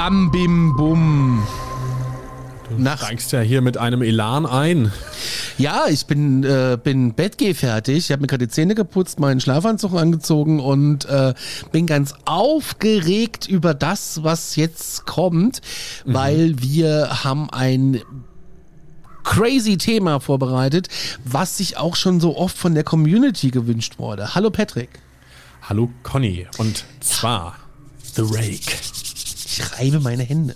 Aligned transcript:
Bam, 0.00 0.30
bim, 0.30 0.74
bum. 0.76 1.46
Du 2.70 2.82
Nach- 2.82 2.96
steigst 2.96 3.32
ja 3.32 3.40
hier 3.40 3.60
mit 3.60 3.76
einem 3.76 4.00
Elan 4.00 4.46
ein. 4.46 4.90
Ja, 5.58 5.88
ich 5.88 6.06
bin, 6.06 6.42
äh, 6.42 6.78
bin 6.82 7.12
bettgehfertig. 7.12 7.98
Ich 8.06 8.10
habe 8.10 8.22
mir 8.22 8.26
gerade 8.26 8.46
die 8.46 8.50
Zähne 8.50 8.74
geputzt, 8.74 9.20
meinen 9.20 9.42
Schlafanzug 9.42 9.92
angezogen 9.92 10.58
und 10.58 11.04
äh, 11.04 11.34
bin 11.70 11.86
ganz 11.86 12.14
aufgeregt 12.24 13.46
über 13.46 13.74
das, 13.74 14.22
was 14.22 14.56
jetzt 14.56 15.04
kommt, 15.04 15.60
weil 16.06 16.62
wir 16.62 17.22
haben 17.22 17.50
ein 17.50 18.00
crazy 19.22 19.76
Thema 19.76 20.18
vorbereitet, 20.18 20.88
was 21.26 21.58
sich 21.58 21.76
auch 21.76 21.94
schon 21.94 22.20
so 22.20 22.38
oft 22.38 22.56
von 22.56 22.74
der 22.74 22.84
Community 22.84 23.50
gewünscht 23.50 23.98
wurde. 23.98 24.34
Hallo 24.34 24.48
Patrick. 24.48 24.88
Hallo 25.60 25.90
Conny. 26.02 26.46
Und 26.56 26.86
zwar 27.00 27.56
The 28.14 28.22
Rake. 28.22 28.72
Ich 29.50 29.78
reibe 29.78 30.00
meine 30.00 30.22
Hände. 30.22 30.54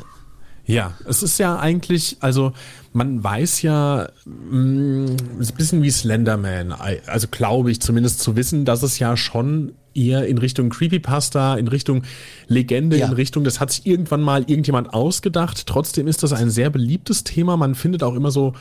Ja, 0.66 0.94
es 1.06 1.22
ist 1.22 1.38
ja 1.38 1.58
eigentlich, 1.58 2.16
also 2.20 2.52
man 2.94 3.22
weiß 3.22 3.60
ja, 3.62 4.08
mh, 4.24 5.16
es 5.38 5.48
ist 5.48 5.52
ein 5.52 5.56
bisschen 5.58 5.82
wie 5.82 5.90
Slenderman, 5.90 6.72
also 7.06 7.28
glaube 7.30 7.70
ich 7.70 7.80
zumindest 7.82 8.20
zu 8.20 8.34
wissen, 8.34 8.64
dass 8.64 8.82
es 8.82 8.98
ja 8.98 9.14
schon 9.18 9.72
eher 9.94 10.26
in 10.26 10.38
Richtung 10.38 10.70
Creepypasta, 10.70 11.56
in 11.56 11.68
Richtung 11.68 12.02
Legende, 12.48 12.96
Ja. 12.96 13.08
in 13.08 13.12
Richtung, 13.12 13.44
das 13.44 13.60
hat 13.60 13.72
sich 13.72 13.84
irgendwann 13.84 14.22
mal 14.22 14.40
irgendjemand 14.46 14.94
ausgedacht. 14.94 15.66
Trotzdem 15.66 16.06
ist 16.08 16.22
das 16.22 16.32
ein 16.32 16.50
sehr 16.50 16.70
beliebtes 16.70 17.24
Thema. 17.24 17.56
Man 17.58 17.74
findet 17.74 18.02
auch 18.02 18.14
immer 18.14 18.30
so 18.30 18.54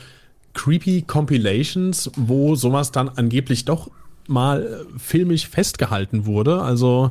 creepy 0.52 1.02
Compilations, 1.02 2.10
wo 2.16 2.54
sowas 2.54 2.92
dann 2.92 3.08
angeblich 3.08 3.64
doch 3.64 3.90
mal 4.28 4.62
äh, 4.62 4.98
filmisch 4.98 5.48
festgehalten 5.48 6.26
wurde. 6.26 6.60
Also 6.62 7.10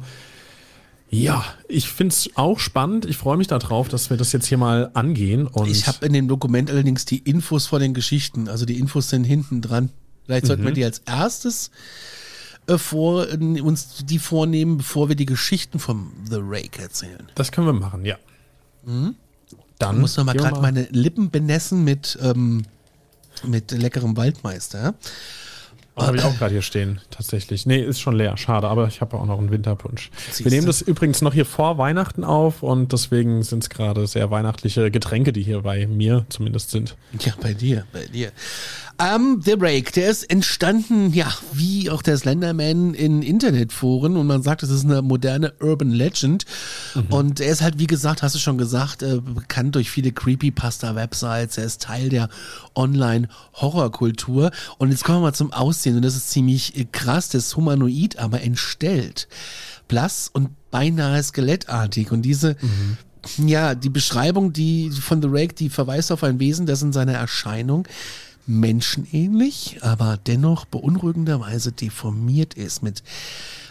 ja, 1.14 1.46
ich 1.68 1.90
finde 1.90 2.14
es 2.14 2.30
auch 2.36 2.60
spannend. 2.60 3.06
Ich 3.06 3.18
freue 3.18 3.38
mich 3.38 3.48
darauf, 3.48 3.88
dass 3.88 4.10
wir 4.10 4.18
das 4.18 4.32
jetzt 4.32 4.48
hier 4.48 4.58
mal 4.58 4.90
angehen. 4.94 5.50
Ich 5.68 5.88
habe 5.88 6.06
in 6.06 6.14
dem 6.14 6.28
Dokument 6.28 6.70
allerdings 6.70 7.06
die 7.06 7.20
Infos 7.20 7.68
vor 7.68 7.80
den 7.80 7.94
Geschichten. 7.94 8.48
Also 8.48 8.66
die 8.66 8.80
Infos 8.80 9.10
sind 9.10 9.24
hinten 9.24 9.62
dran. 9.62 9.90
Vielleicht 10.26 10.48
sollten 10.48 10.64
wir 10.64 10.72
die 10.72 10.86
als 10.86 11.00
erstes 11.00 11.70
äh, 12.68 12.78
vor, 12.78 13.28
äh, 13.30 13.62
uns 13.62 14.06
die 14.06 14.20
vornehmen, 14.20 14.78
bevor 14.78 15.10
wir 15.10 15.16
die 15.16 15.26
Geschichten 15.26 15.80
vom 15.80 16.14
The 16.30 16.40
Rake 16.42 16.82
erzählen. 16.82 17.30
das 17.36 17.52
können 17.52 17.68
wir 17.68 17.74
machen, 17.74 18.06
ja. 18.06 18.18
Dann 18.86 19.96
Ich 19.96 20.02
muss 20.02 20.18
noch 20.18 20.24
mal 20.24 20.34
gerade 20.34 20.62
meine 20.62 20.84
Lippen 20.92 21.30
benessen 21.30 21.84
mit, 21.84 22.18
ähm, 22.22 22.64
mit 23.46 23.72
leckerem 23.72 24.16
Waldmeister. 24.16 24.96
Oh, 25.96 26.02
habe 26.02 26.18
ich 26.18 26.24
auch 26.24 26.36
gerade 26.38 26.54
hier 26.54 26.64
stehen, 26.64 27.02
tatsächlich. 27.12 27.68
Nee, 27.68 27.80
ist 27.80 28.00
schon 28.00 28.16
leer, 28.16 28.36
schade, 28.36 28.68
aber 28.68 28.88
ich 28.88 29.00
habe 29.00 29.16
auch 29.16 29.26
noch 29.28 29.38
einen 29.38 29.52
Winterpunsch. 29.52 30.10
Siehste. 30.26 30.46
Wir 30.46 30.52
nehmen 30.52 30.66
das 30.66 30.82
übrigens 30.82 31.22
noch 31.22 31.34
hier 31.34 31.46
vor 31.46 31.78
Weihnachten 31.78 32.24
auf 32.24 32.64
und 32.64 32.92
deswegen 32.92 33.44
sind 33.44 33.64
es 33.64 33.70
gerade 33.70 34.08
sehr 34.08 34.32
weihnachtliche 34.32 34.90
Getränke, 34.90 35.34
die 35.34 35.44
hier 35.44 35.62
bei 35.62 35.86
mir 35.86 36.26
zumindest 36.30 36.72
sind. 36.72 36.96
Ja, 37.20 37.34
bei 37.40 37.54
dir, 37.54 37.86
bei 37.94 38.06
dir. 38.08 38.32
Ähm, 39.00 39.42
The 39.44 39.56
Rake, 39.60 39.92
der 39.92 40.10
ist 40.10 40.30
entstanden, 40.30 41.14
ja, 41.14 41.32
wie 41.52 41.90
auch 41.90 42.02
der 42.02 42.18
Slenderman 42.18 42.94
in 42.94 43.22
Internetforen 43.22 44.18
und 44.18 44.28
man 44.28 44.44
sagt, 44.44 44.64
es 44.64 44.70
ist 44.70 44.86
eine 44.86 45.02
moderne 45.02 45.54
Urban 45.60 45.92
Legend. 45.92 46.46
Und 47.10 47.40
er 47.40 47.52
ist 47.52 47.62
halt, 47.62 47.80
wie 47.80 47.88
gesagt, 47.88 48.22
hast 48.22 48.36
du 48.36 48.40
schon 48.40 48.58
gesagt, 48.58 49.02
äh, 49.02 49.20
bekannt 49.20 49.76
durch 49.76 49.90
viele 49.90 50.12
Creepypasta-Websites. 50.12 51.58
Er 51.58 51.66
ist 51.66 51.82
Teil 51.82 52.10
der 52.10 52.30
Online-Horrorkultur. 52.76 54.52
Und 54.78 54.92
jetzt 54.92 55.04
kommen 55.04 55.20
wir 55.20 55.28
mal 55.28 55.34
zum 55.34 55.52
Aussehen 55.54 55.96
und 55.96 56.06
das 56.06 56.16
ist 56.16 56.30
ziemlich 56.30 56.78
äh, 56.78 56.86
krass, 56.86 57.30
das 57.30 57.48
ist 57.48 57.58
humanoid, 57.58 58.20
aber 58.20 58.42
entstellt. 58.42 59.28
Blass 59.88 60.30
und 60.32 60.50
beinahe 60.72 61.22
skelettartig. 61.22 62.12
Und 62.12 62.22
diese 62.22 62.56
ja, 63.38 63.74
die 63.74 63.90
Beschreibung, 63.90 64.52
die 64.52 64.92
von 64.92 65.22
The 65.22 65.30
Rake, 65.32 65.56
die 65.56 65.70
verweist 65.70 66.12
auf 66.12 66.24
ein 66.24 66.40
Wesen, 66.40 66.66
das 66.66 66.82
in 66.82 66.92
seiner 66.92 67.14
Erscheinung 67.14 67.88
menschenähnlich, 68.46 69.80
aber 69.82 70.18
dennoch 70.18 70.66
beunruhigenderweise 70.66 71.72
deformiert 71.72 72.54
ist 72.54 72.84
mit 72.84 73.04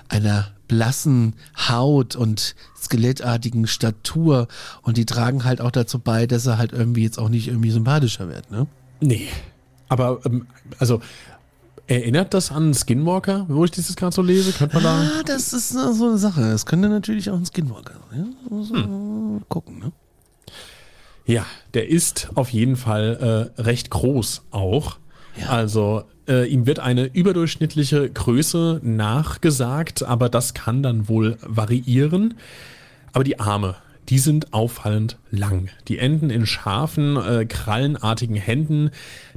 einer 0.09 0.53
blassen 0.69 1.35
Haut 1.69 2.17
und 2.17 2.55
skelettartigen 2.81 3.67
Statur 3.67 4.49
und 4.83 4.97
die 4.97 5.07
tragen 5.07 5.45
halt 5.45 5.61
auch 5.61 5.71
dazu 5.71 5.99
bei, 5.99 6.27
dass 6.27 6.47
er 6.47 6.59
halt 6.59 6.73
irgendwie 6.73 7.03
jetzt 7.03 7.19
auch 7.19 7.29
nicht 7.29 7.49
irgendwie 7.49 7.71
sympathischer 7.71 8.29
wird, 8.29 8.51
ne? 8.51 8.67
Nee. 9.01 9.29
Aber, 9.89 10.21
ähm, 10.25 10.47
also, 10.79 11.01
erinnert 11.87 12.33
das 12.33 12.51
an 12.51 12.73
Skinwalker, 12.73 13.47
wo 13.49 13.65
ich 13.65 13.71
dieses 13.71 13.97
gerade 13.97 14.15
so 14.15 14.23
lese? 14.23 14.53
Könnte 14.53 14.77
man 14.77 14.85
da. 14.85 15.01
Ah, 15.01 15.23
das 15.27 15.53
ist 15.53 15.71
so 15.71 16.09
eine 16.09 16.19
Sache. 16.19 16.41
Das 16.41 16.65
könnte 16.65 16.89
natürlich 16.89 17.29
auch 17.31 17.37
ein 17.37 17.45
Skinwalker 17.45 17.95
sein. 18.11 18.35
Ja? 18.51 18.87
Man 18.87 19.45
gucken, 19.49 19.79
ne? 19.79 19.93
Ja, 21.27 21.47
der 21.75 21.89
ist 21.89 22.31
auf 22.35 22.51
jeden 22.51 22.77
Fall 22.77 23.51
äh, 23.57 23.63
recht 23.63 23.91
groß 23.91 24.43
auch. 24.51 24.99
Also 25.49 26.05
äh, 26.29 26.47
ihm 26.47 26.67
wird 26.67 26.79
eine 26.79 27.05
überdurchschnittliche 27.05 28.09
Größe 28.11 28.81
nachgesagt, 28.83 30.03
aber 30.03 30.29
das 30.29 30.55
kann 30.55 30.83
dann 30.83 31.09
wohl 31.09 31.39
variieren. 31.43 32.35
Aber 33.13 33.25
die 33.25 33.41
Arme, 33.41 33.77
die 34.09 34.19
sind 34.19 34.53
auffallend 34.53 35.19
lang. 35.31 35.71
Die 35.89 35.99
enden 35.99 36.31
in 36.31 36.47
scharfen, 36.47 37.17
äh, 37.17 37.47
krallenartigen 37.47 38.37
Händen, 38.37 38.91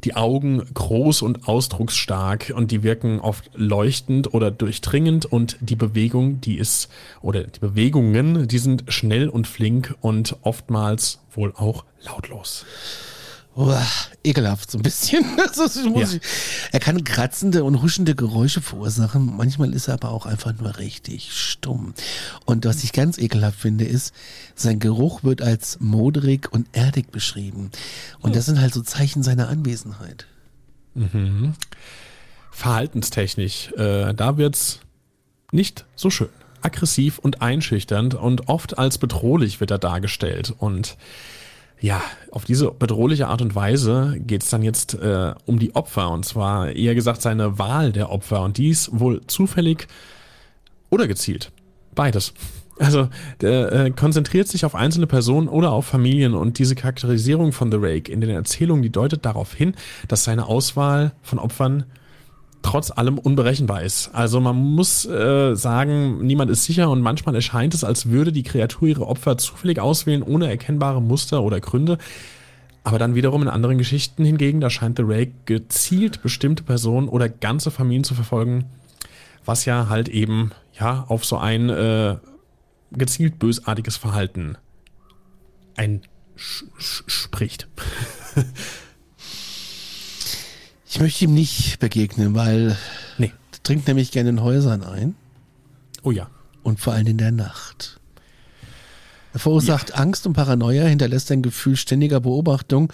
die 0.03 0.15
Augen 0.15 0.63
groß 0.73 1.21
und 1.21 1.47
ausdrucksstark 1.47 2.53
und 2.55 2.71
die 2.71 2.83
wirken 2.83 3.19
oft 3.19 3.49
leuchtend 3.53 4.33
oder 4.33 4.51
durchdringend 4.51 5.25
und 5.25 5.57
die 5.61 5.75
Bewegung, 5.75 6.41
die 6.41 6.57
ist, 6.57 6.89
oder 7.21 7.43
die 7.43 7.59
Bewegungen, 7.59 8.47
die 8.47 8.59
sind 8.59 8.85
schnell 8.87 9.29
und 9.29 9.47
flink 9.47 9.95
und 10.01 10.37
oftmals 10.41 11.19
wohl 11.33 11.53
auch 11.55 11.85
lautlos. 12.03 12.65
Uah, 13.57 13.81
ekelhaft, 14.23 14.69
so 14.69 14.77
ein 14.77 14.81
bisschen. 14.81 15.23
Ist- 15.55 15.85
Ja. 15.85 16.19
Er 16.73 16.79
kann 16.81 17.05
kratzende 17.05 17.63
und 17.63 17.81
huschende 17.81 18.13
Geräusche 18.13 18.61
verursachen. 18.61 19.33
Manchmal 19.37 19.73
ist 19.73 19.87
er 19.87 19.93
aber 19.93 20.11
auch 20.11 20.25
einfach 20.25 20.53
nur 20.59 20.77
richtig 20.77 21.31
stumm. 21.31 21.93
Und 22.43 22.65
was 22.65 22.83
ich 22.83 22.91
ganz 22.91 23.17
ekelhaft 23.17 23.57
finde, 23.57 23.85
ist, 23.85 24.13
sein 24.55 24.79
Geruch 24.79 25.23
wird 25.23 25.41
als 25.41 25.77
modrig 25.79 26.51
und 26.51 26.67
erdig 26.73 27.11
beschrieben. 27.11 27.71
Und 28.19 28.35
das 28.35 28.45
sind 28.45 28.59
halt 28.59 28.73
so 28.73 28.81
Zeichen 28.81 29.23
seiner 29.23 29.47
Anwesenheit. 29.47 30.27
Verhaltenstechnisch, 32.51 33.71
äh, 33.77 34.13
da 34.13 34.37
wird's 34.37 34.79
nicht 35.51 35.85
so 35.95 36.09
schön. 36.09 36.29
Aggressiv 36.61 37.19
und 37.19 37.41
einschüchternd 37.41 38.15
und 38.15 38.47
oft 38.49 38.77
als 38.77 38.97
bedrohlich 38.97 39.59
wird 39.59 39.71
er 39.71 39.77
dargestellt. 39.77 40.53
Und 40.57 40.97
ja, 41.79 42.01
auf 42.31 42.45
diese 42.45 42.71
bedrohliche 42.71 43.27
Art 43.27 43.41
und 43.41 43.55
Weise 43.55 44.15
geht's 44.19 44.49
dann 44.49 44.63
jetzt 44.63 44.93
äh, 44.95 45.33
um 45.45 45.59
die 45.59 45.75
Opfer. 45.75 46.09
Und 46.11 46.25
zwar 46.25 46.71
eher 46.71 46.95
gesagt 46.95 47.21
seine 47.21 47.59
Wahl 47.59 47.91
der 47.91 48.11
Opfer. 48.11 48.41
Und 48.41 48.57
dies 48.57 48.89
wohl 48.93 49.21
zufällig 49.27 49.87
oder 50.89 51.07
gezielt. 51.07 51.51
Beides. 51.93 52.33
Also 52.77 53.09
der 53.39 53.71
äh, 53.71 53.91
konzentriert 53.91 54.47
sich 54.47 54.65
auf 54.65 54.75
einzelne 54.75 55.07
Personen 55.07 55.47
oder 55.47 55.71
auf 55.71 55.85
Familien 55.85 56.33
und 56.33 56.59
diese 56.59 56.75
Charakterisierung 56.75 57.53
von 57.53 57.71
The 57.71 57.77
Rake 57.79 58.11
in 58.11 58.19
den 58.19 58.29
Erzählungen, 58.29 58.83
die 58.83 58.91
deutet 58.91 59.25
darauf 59.25 59.53
hin, 59.53 59.75
dass 60.09 60.25
seine 60.25 60.47
Auswahl 60.47 61.13
von 61.21 61.39
Opfern 61.39 61.85
trotz 62.65 62.89
allem 62.89 63.19
unberechenbar 63.19 63.83
ist. 63.83 64.09
Also 64.13 64.41
man 64.41 64.55
muss 64.55 65.05
äh, 65.05 65.53
sagen, 65.55 66.25
niemand 66.25 66.49
ist 66.49 66.63
sicher 66.63 66.89
und 66.89 67.01
manchmal 67.01 67.35
erscheint 67.35 67.75
es, 67.75 67.83
als 67.83 68.09
würde 68.09 68.31
die 68.31 68.41
Kreatur 68.41 68.87
ihre 68.87 69.05
Opfer 69.05 69.37
zufällig 69.37 69.79
auswählen, 69.79 70.23
ohne 70.23 70.49
erkennbare 70.49 70.99
Muster 70.99 71.43
oder 71.43 71.59
Gründe. 71.59 71.99
Aber 72.83 72.97
dann 72.97 73.13
wiederum 73.13 73.43
in 73.43 73.49
anderen 73.49 73.77
Geschichten 73.77 74.25
hingegen, 74.25 74.61
da 74.61 74.71
scheint 74.71 74.97
The 74.97 75.03
Rake 75.05 75.33
gezielt 75.45 76.23
bestimmte 76.23 76.63
Personen 76.63 77.07
oder 77.07 77.29
ganze 77.29 77.69
Familien 77.69 78.03
zu 78.03 78.15
verfolgen, 78.15 78.65
was 79.45 79.65
ja 79.65 79.87
halt 79.87 80.09
eben 80.09 80.51
ja 80.73 81.05
auf 81.07 81.23
so 81.23 81.37
ein 81.37 81.69
äh, 81.69 82.15
gezielt 82.91 83.37
bösartiges 83.37 83.95
Verhalten 83.95 84.57
ein 85.75 86.01
spricht. 86.35 87.67
Ich 90.95 91.01
möchte 91.01 91.25
ihm 91.25 91.33
nicht 91.33 91.79
begegnen, 91.79 92.35
weil 92.35 92.77
Nee. 93.17 93.33
er 93.51 93.63
trinkt 93.63 93.85
nämlich 93.85 94.11
gerne 94.11 94.29
in 94.29 94.41
Häusern 94.41 94.81
ein 94.81 95.13
Oh 96.03 96.11
ja. 96.11 96.29
und 96.63 96.79
vor 96.79 96.93
allem 96.93 97.07
in 97.07 97.17
der 97.17 97.33
Nacht. 97.33 97.99
Er 99.33 99.41
verursacht 99.41 99.93
Angst 99.95 100.25
und 100.25 100.31
Paranoia, 100.31 100.85
hinterlässt 100.85 101.29
ein 101.33 101.41
Gefühl 101.41 101.75
ständiger 101.75 102.21
Beobachtung 102.21 102.93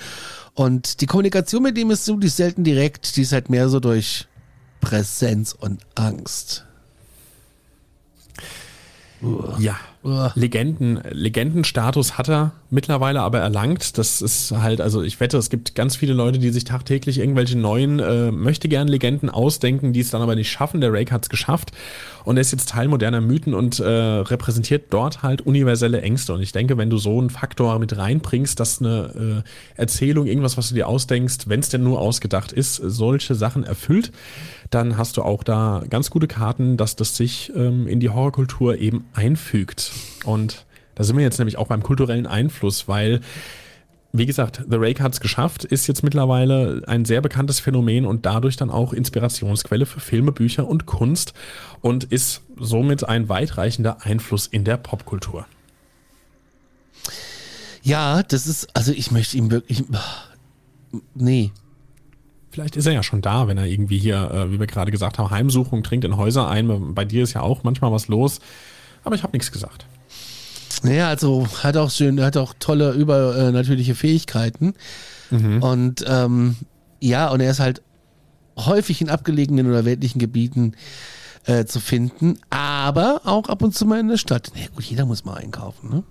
und 0.56 1.01
die 1.01 1.06
Kommunikation 1.06 1.62
mit 1.62 1.77
ihm 1.77 1.92
ist 1.92 2.06
so, 2.06 2.18
die 2.18 2.25
ist 2.25 2.38
selten 2.38 2.63
direkt, 2.63 3.15
die 3.18 3.21
ist 3.21 3.33
halt 3.33 3.51
mehr 3.51 3.69
so 3.69 3.80
durch 3.80 4.27
Präsenz 4.80 5.53
und 5.53 5.86
Angst. 5.94 6.65
Ja. 9.59 9.80
Legenden, 10.03 11.00
Legendenstatus 11.12 12.18
hat 12.18 12.27
er 12.27 12.53
mittlerweile 12.71 13.21
aber 13.21 13.39
erlangt. 13.39 14.00
Das 14.00 14.24
ist 14.24 14.51
halt, 14.51 14.81
also 14.81 15.03
ich 15.03 15.19
wette, 15.19 15.38
es 15.38 15.51
gibt 15.51 15.75
ganz 15.75 15.95
viele 15.95 16.13
Leute, 16.13 16.39
die 16.39 16.50
sich 16.50 16.63
tagtäglich 16.63 17.19
irgendwelche 17.19 17.56
neuen 17.56 18.00
äh, 18.00 18.31
möchte 18.31 18.68
gern 18.68 18.88
Legenden 18.88 19.30
ausdenken, 19.30 19.94
die 19.94 20.00
es 20.00 20.09
dann 20.09 20.24
aber 20.24 20.33
nicht 20.33 20.50
schaffen. 20.50 20.81
Der 20.81 20.92
Rake 20.92 21.12
hat 21.12 21.24
es 21.24 21.30
geschafft 21.30 21.71
und 22.25 22.38
er 22.38 22.42
ist 22.42 22.51
jetzt 22.51 22.69
Teil 22.69 22.88
moderner 22.88 23.21
Mythen 23.21 23.53
und 23.53 23.80
äh, 23.80 23.86
repräsentiert 23.86 24.86
dort 24.89 25.21
halt 25.21 25.42
universelle 25.42 26.01
Ängste. 26.01 26.33
Und 26.33 26.42
ich 26.42 26.51
denke, 26.51 26.80
wenn 26.80 26.89
du 26.89 26.98
so 26.98 27.19
einen 27.19 27.30
Faktor 27.30 27.77
mit 27.77 27.95
reinbringst, 27.95 28.59
dass 28.59 28.81
eine 28.81 29.44
äh, 29.75 29.80
Erzählung, 29.80 30.25
irgendwas, 30.25 30.57
was 30.57 30.69
du 30.69 30.75
dir 30.75 30.88
ausdenkst, 30.88 31.48
wenn 31.48 31.59
es 31.59 31.69
denn 31.69 31.83
nur 31.83 32.00
ausgedacht 32.00 32.51
ist, 32.51 32.75
solche 32.75 33.36
Sachen 33.36 33.63
erfüllt, 33.63 34.12
dann 34.71 34.97
hast 34.97 35.18
du 35.18 35.21
auch 35.21 35.44
da 35.44 35.83
ganz 35.89 36.09
gute 36.09 36.27
Karten, 36.27 36.77
dass 36.77 36.95
das 36.95 37.15
sich 37.15 37.51
ähm, 37.56 37.88
in 37.88 38.00
die 38.00 38.09
Horrorkultur 38.09 38.77
eben 38.77 39.06
einfügt. 39.13 39.91
Und 40.25 40.65
da 40.95 41.03
sind 41.03 41.18
wir 41.18 41.23
jetzt 41.23 41.38
nämlich 41.38 41.57
auch 41.57 41.68
beim 41.68 41.83
kulturellen 41.83 42.25
Einfluss, 42.25 42.88
weil, 42.88 43.19
wie 44.13 44.25
gesagt, 44.25 44.63
The 44.69 44.77
Rake 44.77 45.03
hat 45.03 45.13
es 45.13 45.19
geschafft, 45.19 45.65
ist 45.65 45.88
jetzt 45.88 46.03
mittlerweile 46.03 46.83
ein 46.88 47.03
sehr 47.03 47.21
bekanntes 47.21 47.59
Phänomen 47.59 48.06
und 48.06 48.25
dadurch 48.25 48.56
dann 48.56 48.69
auch 48.69 48.94
Inspirationsquelle 48.94 49.85
für 49.85 50.00
Filme, 50.00 50.31
Bücher 50.31 50.68
und 50.68 50.85
Kunst 50.85 51.33
und 51.81 52.06
ist 52.06 52.41
somit 52.57 53.03
ein 53.07 53.27
weitreichender 53.27 54.06
Einfluss 54.06 54.47
in 54.47 54.63
der 54.63 54.77
Popkultur. 54.77 55.45
Ja, 57.83 58.24
das 58.24 58.47
ist, 58.47 58.69
also 58.75 58.94
ich 58.94 59.12
möchte 59.12 59.38
ihm 59.38 59.51
wirklich, 59.51 59.83
nee, 61.13 61.51
Vielleicht 62.51 62.75
ist 62.75 62.86
er 62.86 62.92
ja 62.94 63.01
schon 63.03 63.21
da, 63.21 63.48
wenn 63.48 63.57
er 63.57 63.65
irgendwie 63.65 63.98
hier, 63.98 64.30
äh, 64.31 64.51
wie 64.51 64.59
wir 64.59 64.68
gerade 64.68 64.92
gesagt 64.92 65.18
haben, 65.18 65.30
Heimsuchung, 65.30 65.83
trinkt 65.83 66.03
in 66.06 66.18
Häuser 66.18 66.48
ein. 66.50 66.94
Bei 66.94 67.06
dir 67.06 67.24
ist 67.24 67.33
ja 67.33 67.42
auch 67.42 67.63
manchmal 67.63 67.92
was 67.92 68.07
los. 68.09 68.39
Aber 69.03 69.15
ich 69.15 69.24
habe 69.24 69.31
nichts 69.33 69.51
gesagt. 69.51 69.86
Naja, 70.83 71.07
also 71.09 71.48
hat 71.63 71.77
auch 71.77 71.89
schön, 71.92 72.21
hat 72.21 72.38
auch 72.38 72.53
tolle 72.59 72.92
übernatürliche 72.92 73.95
Fähigkeiten. 73.95 74.74
Und 75.62 76.03
ähm, 76.07 76.56
ja, 77.00 77.30
und 77.30 77.39
er 77.39 77.51
ist 77.51 77.59
halt 77.62 77.81
häufig 78.57 79.00
in 79.01 79.09
abgelegenen 79.09 79.68
oder 79.68 79.86
weltlichen 79.86 80.19
Gebieten 80.19 80.74
äh, 81.45 81.63
zu 81.65 81.80
finden, 81.80 82.38
aber 82.50 83.21
auch 83.24 83.48
ab 83.48 83.62
und 83.63 83.74
zu 83.74 83.86
mal 83.86 84.00
in 84.01 84.09
der 84.09 84.18
Stadt. 84.18 84.51
Na 84.56 84.62
gut, 84.75 84.83
jeder 84.83 85.06
muss 85.06 85.24
mal 85.24 85.36
einkaufen, 85.36 85.89
ne? 85.89 86.03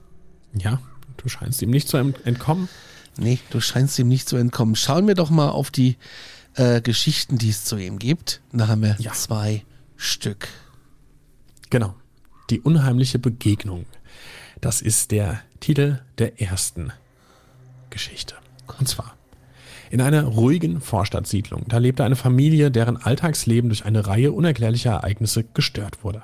Ja, 0.58 0.80
du 1.18 1.28
scheinst 1.28 1.60
ihm 1.60 1.70
nicht 1.70 1.86
zu 1.88 1.98
ent- 1.98 2.24
entkommen. 2.26 2.68
Nee, 3.18 3.38
du 3.50 3.60
scheinst 3.60 3.98
ihm 3.98 4.08
nicht 4.08 4.28
zu 4.28 4.36
entkommen. 4.36 4.76
Schauen 4.76 5.06
wir 5.06 5.14
doch 5.14 5.30
mal 5.30 5.50
auf 5.50 5.70
die 5.70 5.96
äh, 6.54 6.80
Geschichten, 6.80 7.38
die 7.38 7.50
es 7.50 7.64
zu 7.64 7.76
ihm 7.76 7.98
gibt. 7.98 8.40
Da 8.52 8.68
haben 8.68 8.82
wir 8.82 8.96
Ja. 8.98 9.12
zwei 9.12 9.64
Stück. 9.96 10.48
Genau. 11.70 11.94
Die 12.50 12.60
unheimliche 12.60 13.18
Begegnung. 13.18 13.86
Das 14.60 14.82
ist 14.82 15.10
der 15.10 15.40
Titel 15.60 16.00
der 16.18 16.40
ersten 16.40 16.92
Geschichte. 17.90 18.34
Und 18.78 18.88
zwar 18.88 19.14
in 19.90 20.00
einer 20.00 20.22
ruhigen 20.24 20.80
Vorstadtsiedlung. 20.80 21.64
Da 21.68 21.78
lebte 21.78 22.04
eine 22.04 22.16
Familie, 22.16 22.70
deren 22.70 22.96
Alltagsleben 22.96 23.68
durch 23.70 23.84
eine 23.84 24.06
Reihe 24.06 24.32
unerklärlicher 24.32 24.92
Ereignisse 24.92 25.44
gestört 25.54 26.04
wurde. 26.04 26.22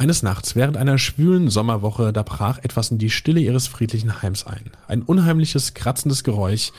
Eines 0.00 0.22
Nachts 0.22 0.56
während 0.56 0.78
einer 0.78 0.96
schwülen 0.96 1.50
Sommerwoche, 1.50 2.14
da 2.14 2.22
brach 2.22 2.56
etwas 2.62 2.90
in 2.90 2.96
die 2.96 3.10
Stille 3.10 3.38
ihres 3.38 3.66
friedlichen 3.66 4.22
Heims 4.22 4.46
ein. 4.46 4.70
Ein 4.88 5.02
unheimliches, 5.02 5.74
kratzendes 5.74 6.24
Geräusch, 6.24 6.72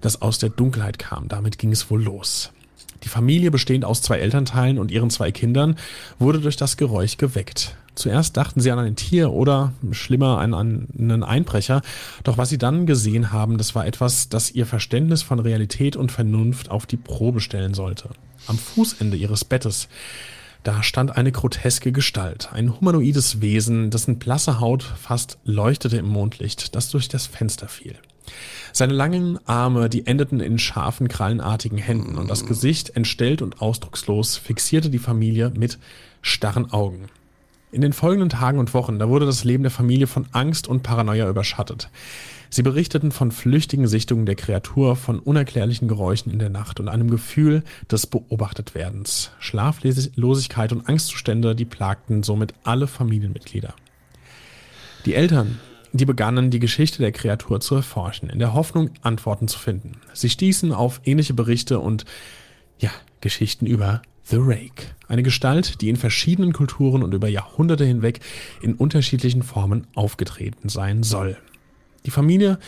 das 0.00 0.20
aus 0.20 0.40
der 0.40 0.48
Dunkelheit 0.48 0.98
kam. 0.98 1.28
Damit 1.28 1.58
ging 1.58 1.70
es 1.70 1.88
wohl 1.88 2.02
los. 2.02 2.50
Die 3.04 3.08
Familie, 3.08 3.52
bestehend 3.52 3.84
aus 3.84 4.02
zwei 4.02 4.18
Elternteilen 4.18 4.80
und 4.80 4.90
ihren 4.90 5.10
zwei 5.10 5.30
Kindern, 5.30 5.76
wurde 6.18 6.40
durch 6.40 6.56
das 6.56 6.76
Geräusch 6.76 7.16
geweckt. 7.16 7.76
Zuerst 7.94 8.36
dachten 8.36 8.58
sie 8.58 8.72
an 8.72 8.80
ein 8.80 8.96
Tier 8.96 9.30
oder 9.30 9.72
schlimmer 9.92 10.38
an 10.38 10.52
einen 10.52 11.22
Einbrecher, 11.22 11.80
doch 12.24 12.38
was 12.38 12.48
sie 12.48 12.58
dann 12.58 12.86
gesehen 12.86 13.30
haben, 13.30 13.56
das 13.56 13.76
war 13.76 13.86
etwas, 13.86 14.30
das 14.30 14.50
ihr 14.50 14.66
Verständnis 14.66 15.22
von 15.22 15.38
Realität 15.38 15.94
und 15.94 16.10
Vernunft 16.10 16.72
auf 16.72 16.86
die 16.86 16.96
Probe 16.96 17.40
stellen 17.40 17.72
sollte. 17.72 18.08
Am 18.48 18.58
Fußende 18.58 19.16
ihres 19.16 19.44
Bettes 19.44 19.86
da 20.64 20.82
stand 20.82 21.16
eine 21.16 21.30
groteske 21.30 21.92
Gestalt, 21.92 22.48
ein 22.52 22.80
humanoides 22.80 23.40
Wesen, 23.40 23.90
dessen 23.90 24.18
blasse 24.18 24.60
Haut 24.60 24.82
fast 24.82 25.38
leuchtete 25.44 25.98
im 25.98 26.08
Mondlicht, 26.08 26.74
das 26.74 26.88
durch 26.88 27.08
das 27.08 27.26
Fenster 27.26 27.68
fiel. 27.68 27.96
Seine 28.72 28.94
langen 28.94 29.38
Arme, 29.46 29.90
die 29.90 30.06
endeten 30.06 30.40
in 30.40 30.58
scharfen, 30.58 31.06
krallenartigen 31.08 31.78
Händen 31.78 32.16
und 32.16 32.28
das 32.28 32.46
Gesicht, 32.46 32.96
entstellt 32.96 33.42
und 33.42 33.60
ausdruckslos, 33.60 34.38
fixierte 34.38 34.88
die 34.88 34.98
Familie 34.98 35.52
mit 35.54 35.78
starren 36.22 36.72
Augen. 36.72 37.08
In 37.74 37.80
den 37.80 37.92
folgenden 37.92 38.28
Tagen 38.28 38.60
und 38.60 38.72
Wochen, 38.72 39.00
da 39.00 39.08
wurde 39.08 39.26
das 39.26 39.42
Leben 39.42 39.64
der 39.64 39.72
Familie 39.72 40.06
von 40.06 40.26
Angst 40.30 40.68
und 40.68 40.84
Paranoia 40.84 41.28
überschattet. 41.28 41.90
Sie 42.48 42.62
berichteten 42.62 43.10
von 43.10 43.32
flüchtigen 43.32 43.88
Sichtungen 43.88 44.26
der 44.26 44.36
Kreatur, 44.36 44.94
von 44.94 45.18
unerklärlichen 45.18 45.88
Geräuschen 45.88 46.30
in 46.30 46.38
der 46.38 46.50
Nacht 46.50 46.78
und 46.78 46.88
einem 46.88 47.10
Gefühl 47.10 47.64
des 47.90 48.06
Beobachtetwerdens. 48.06 49.32
Schlaflosigkeit 49.40 50.70
und 50.70 50.88
Angstzustände, 50.88 51.56
die 51.56 51.64
plagten 51.64 52.22
somit 52.22 52.54
alle 52.62 52.86
Familienmitglieder. 52.86 53.74
Die 55.04 55.16
Eltern, 55.16 55.58
die 55.92 56.04
begannen, 56.04 56.52
die 56.52 56.60
Geschichte 56.60 56.98
der 56.98 57.10
Kreatur 57.10 57.58
zu 57.58 57.74
erforschen, 57.74 58.30
in 58.30 58.38
der 58.38 58.54
Hoffnung, 58.54 58.90
Antworten 59.02 59.48
zu 59.48 59.58
finden. 59.58 59.96
Sie 60.12 60.30
stießen 60.30 60.70
auf 60.70 61.00
ähnliche 61.02 61.34
Berichte 61.34 61.80
und, 61.80 62.04
ja, 62.78 62.92
Geschichten 63.20 63.66
über 63.66 64.00
The 64.26 64.36
Rake. 64.38 64.94
Eine 65.06 65.22
Gestalt, 65.22 65.80
die 65.80 65.90
in 65.90 65.96
verschiedenen 65.96 66.52
Kulturen 66.52 67.02
und 67.02 67.12
über 67.12 67.28
Jahrhunderte 67.28 67.84
hinweg 67.84 68.20
in 68.62 68.74
unterschiedlichen 68.74 69.42
Formen 69.42 69.86
aufgetreten 69.94 70.68
sein 70.68 71.02
soll. 71.02 71.36
Die 72.06 72.10
Familie, 72.10 72.58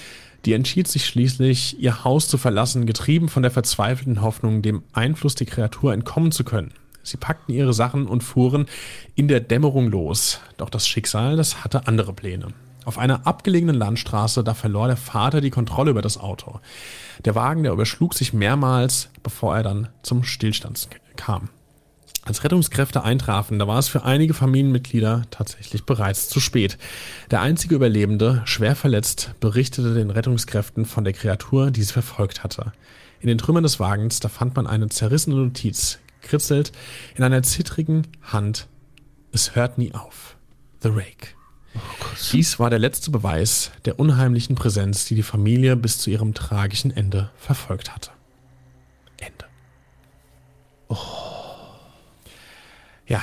die 0.44 0.52
entschied 0.52 0.86
sich 0.86 1.06
schließlich, 1.06 1.80
ihr 1.80 2.04
Haus 2.04 2.28
zu 2.28 2.38
verlassen, 2.38 2.86
getrieben 2.86 3.28
von 3.28 3.42
der 3.42 3.50
verzweifelten 3.50 4.22
Hoffnung, 4.22 4.62
dem 4.62 4.82
Einfluss 4.92 5.34
der 5.34 5.46
Kreatur 5.46 5.92
entkommen 5.92 6.30
zu 6.30 6.44
können. 6.44 6.72
Sie 7.02 7.16
packten 7.16 7.54
ihre 7.54 7.72
Sachen 7.72 8.06
und 8.06 8.22
fuhren 8.22 8.66
in 9.14 9.28
der 9.28 9.40
Dämmerung 9.40 9.88
los. 9.88 10.40
Doch 10.56 10.70
das 10.70 10.86
Schicksal, 10.86 11.36
das 11.36 11.64
hatte 11.64 11.86
andere 11.86 12.12
Pläne. 12.12 12.48
Auf 12.84 12.98
einer 12.98 13.26
abgelegenen 13.26 13.74
Landstraße, 13.74 14.44
da 14.44 14.54
verlor 14.54 14.86
der 14.86 14.96
Vater 14.96 15.40
die 15.40 15.50
Kontrolle 15.50 15.90
über 15.90 16.02
das 16.02 16.18
Auto. 16.18 16.60
Der 17.24 17.34
Wagen, 17.34 17.64
der 17.64 17.72
überschlug 17.72 18.14
sich 18.14 18.32
mehrmals, 18.32 19.08
bevor 19.22 19.56
er 19.56 19.62
dann 19.62 19.88
zum 20.02 20.22
Stillstand 20.22 20.88
kam. 21.16 21.48
Als 22.26 22.42
Rettungskräfte 22.42 23.04
eintrafen, 23.04 23.60
da 23.60 23.68
war 23.68 23.78
es 23.78 23.86
für 23.86 24.04
einige 24.04 24.34
Familienmitglieder 24.34 25.22
tatsächlich 25.30 25.84
bereits 25.84 26.28
zu 26.28 26.40
spät. 26.40 26.76
Der 27.30 27.40
einzige 27.40 27.76
Überlebende, 27.76 28.42
schwer 28.46 28.74
verletzt, 28.74 29.30
berichtete 29.38 29.94
den 29.94 30.10
Rettungskräften 30.10 30.86
von 30.86 31.04
der 31.04 31.12
Kreatur, 31.12 31.70
die 31.70 31.84
sie 31.84 31.92
verfolgt 31.92 32.42
hatte. 32.42 32.72
In 33.20 33.28
den 33.28 33.38
Trümmern 33.38 33.62
des 33.62 33.78
Wagens, 33.78 34.18
da 34.18 34.28
fand 34.28 34.56
man 34.56 34.66
eine 34.66 34.88
zerrissene 34.88 35.36
Notiz, 35.36 36.00
gekritzelt 36.20 36.72
in 37.14 37.22
einer 37.22 37.44
zittrigen 37.44 38.08
Hand. 38.22 38.66
Es 39.30 39.54
hört 39.54 39.78
nie 39.78 39.94
auf. 39.94 40.36
The 40.82 40.88
Rake. 40.88 41.28
Dies 42.32 42.58
war 42.58 42.70
der 42.70 42.80
letzte 42.80 43.12
Beweis 43.12 43.70
der 43.84 44.00
unheimlichen 44.00 44.56
Präsenz, 44.56 45.04
die 45.04 45.14
die 45.14 45.22
Familie 45.22 45.76
bis 45.76 45.98
zu 45.98 46.10
ihrem 46.10 46.34
tragischen 46.34 46.90
Ende 46.90 47.30
verfolgt 47.36 47.94
hatte. 47.94 48.10
Ende. 49.18 49.44
Ja, 53.06 53.22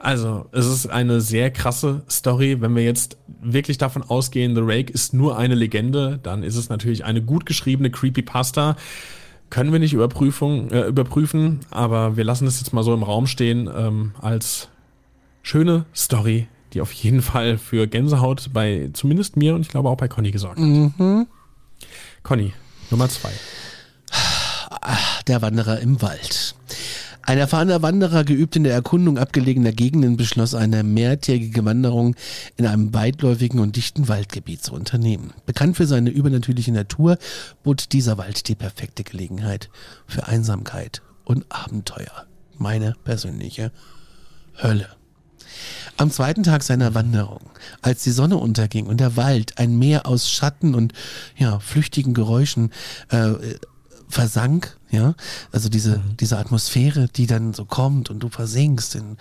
also 0.00 0.46
es 0.52 0.66
ist 0.66 0.86
eine 0.86 1.20
sehr 1.20 1.50
krasse 1.50 2.02
Story. 2.08 2.60
Wenn 2.60 2.74
wir 2.74 2.82
jetzt 2.82 3.18
wirklich 3.42 3.76
davon 3.76 4.02
ausgehen, 4.02 4.54
The 4.54 4.62
Rake 4.64 4.92
ist 4.92 5.12
nur 5.12 5.36
eine 5.36 5.54
Legende, 5.54 6.18
dann 6.22 6.42
ist 6.42 6.56
es 6.56 6.70
natürlich 6.70 7.04
eine 7.04 7.22
gut 7.22 7.44
geschriebene 7.44 7.90
Creepypasta. 7.90 8.76
Können 9.50 9.72
wir 9.72 9.78
nicht 9.78 9.92
Überprüfung, 9.92 10.70
äh, 10.70 10.86
überprüfen, 10.86 11.60
aber 11.70 12.16
wir 12.16 12.24
lassen 12.24 12.46
es 12.46 12.60
jetzt 12.60 12.72
mal 12.72 12.82
so 12.82 12.94
im 12.94 13.02
Raum 13.02 13.26
stehen 13.26 13.68
ähm, 13.74 14.12
als 14.20 14.68
schöne 15.42 15.84
Story, 15.94 16.48
die 16.72 16.80
auf 16.80 16.92
jeden 16.92 17.20
Fall 17.20 17.58
für 17.58 17.86
Gänsehaut 17.86 18.50
bei 18.54 18.88
zumindest 18.94 19.36
mir 19.36 19.54
und 19.54 19.62
ich 19.62 19.68
glaube 19.68 19.90
auch 19.90 19.96
bei 19.96 20.08
Conny 20.08 20.30
gesorgt 20.30 20.60
hat. 20.60 21.26
Conny, 22.22 22.54
Nummer 22.90 23.08
zwei. 23.08 23.32
Der 25.26 25.42
Wanderer 25.42 25.80
im 25.80 26.00
Wald. 26.00 26.54
Ein 27.30 27.38
erfahrener 27.38 27.80
Wanderer, 27.80 28.24
geübt 28.24 28.56
in 28.56 28.64
der 28.64 28.74
Erkundung 28.74 29.16
abgelegener 29.16 29.70
Gegenden, 29.70 30.16
beschloss 30.16 30.52
eine 30.52 30.82
mehrtägige 30.82 31.64
Wanderung 31.64 32.16
in 32.56 32.66
einem 32.66 32.92
weitläufigen 32.92 33.60
und 33.60 33.76
dichten 33.76 34.08
Waldgebiet 34.08 34.64
zu 34.64 34.74
unternehmen. 34.74 35.32
Bekannt 35.46 35.76
für 35.76 35.86
seine 35.86 36.10
übernatürliche 36.10 36.72
Natur 36.72 37.18
bot 37.62 37.92
dieser 37.92 38.18
Wald 38.18 38.48
die 38.48 38.56
perfekte 38.56 39.04
Gelegenheit 39.04 39.70
für 40.08 40.26
Einsamkeit 40.26 41.02
und 41.24 41.46
Abenteuer. 41.50 42.26
Meine 42.58 42.94
persönliche 43.04 43.70
Hölle. 44.60 44.88
Am 45.98 46.10
zweiten 46.10 46.42
Tag 46.42 46.64
seiner 46.64 46.96
Wanderung, 46.96 47.48
als 47.80 48.02
die 48.02 48.10
Sonne 48.10 48.38
unterging 48.38 48.86
und 48.86 48.98
der 48.98 49.16
Wald 49.16 49.56
ein 49.56 49.78
Meer 49.78 50.08
aus 50.08 50.28
Schatten 50.28 50.74
und 50.74 50.94
ja, 51.36 51.60
flüchtigen 51.60 52.12
Geräuschen 52.12 52.72
äh, 53.10 53.34
versank, 54.08 54.79
ja, 54.90 55.14
also 55.52 55.68
diese, 55.68 55.98
mhm. 55.98 56.16
diese 56.18 56.38
Atmosphäre, 56.38 57.08
die 57.08 57.26
dann 57.26 57.54
so 57.54 57.64
kommt 57.64 58.10
und 58.10 58.20
du 58.20 58.28
versinkst 58.28 58.94
in 58.94 59.16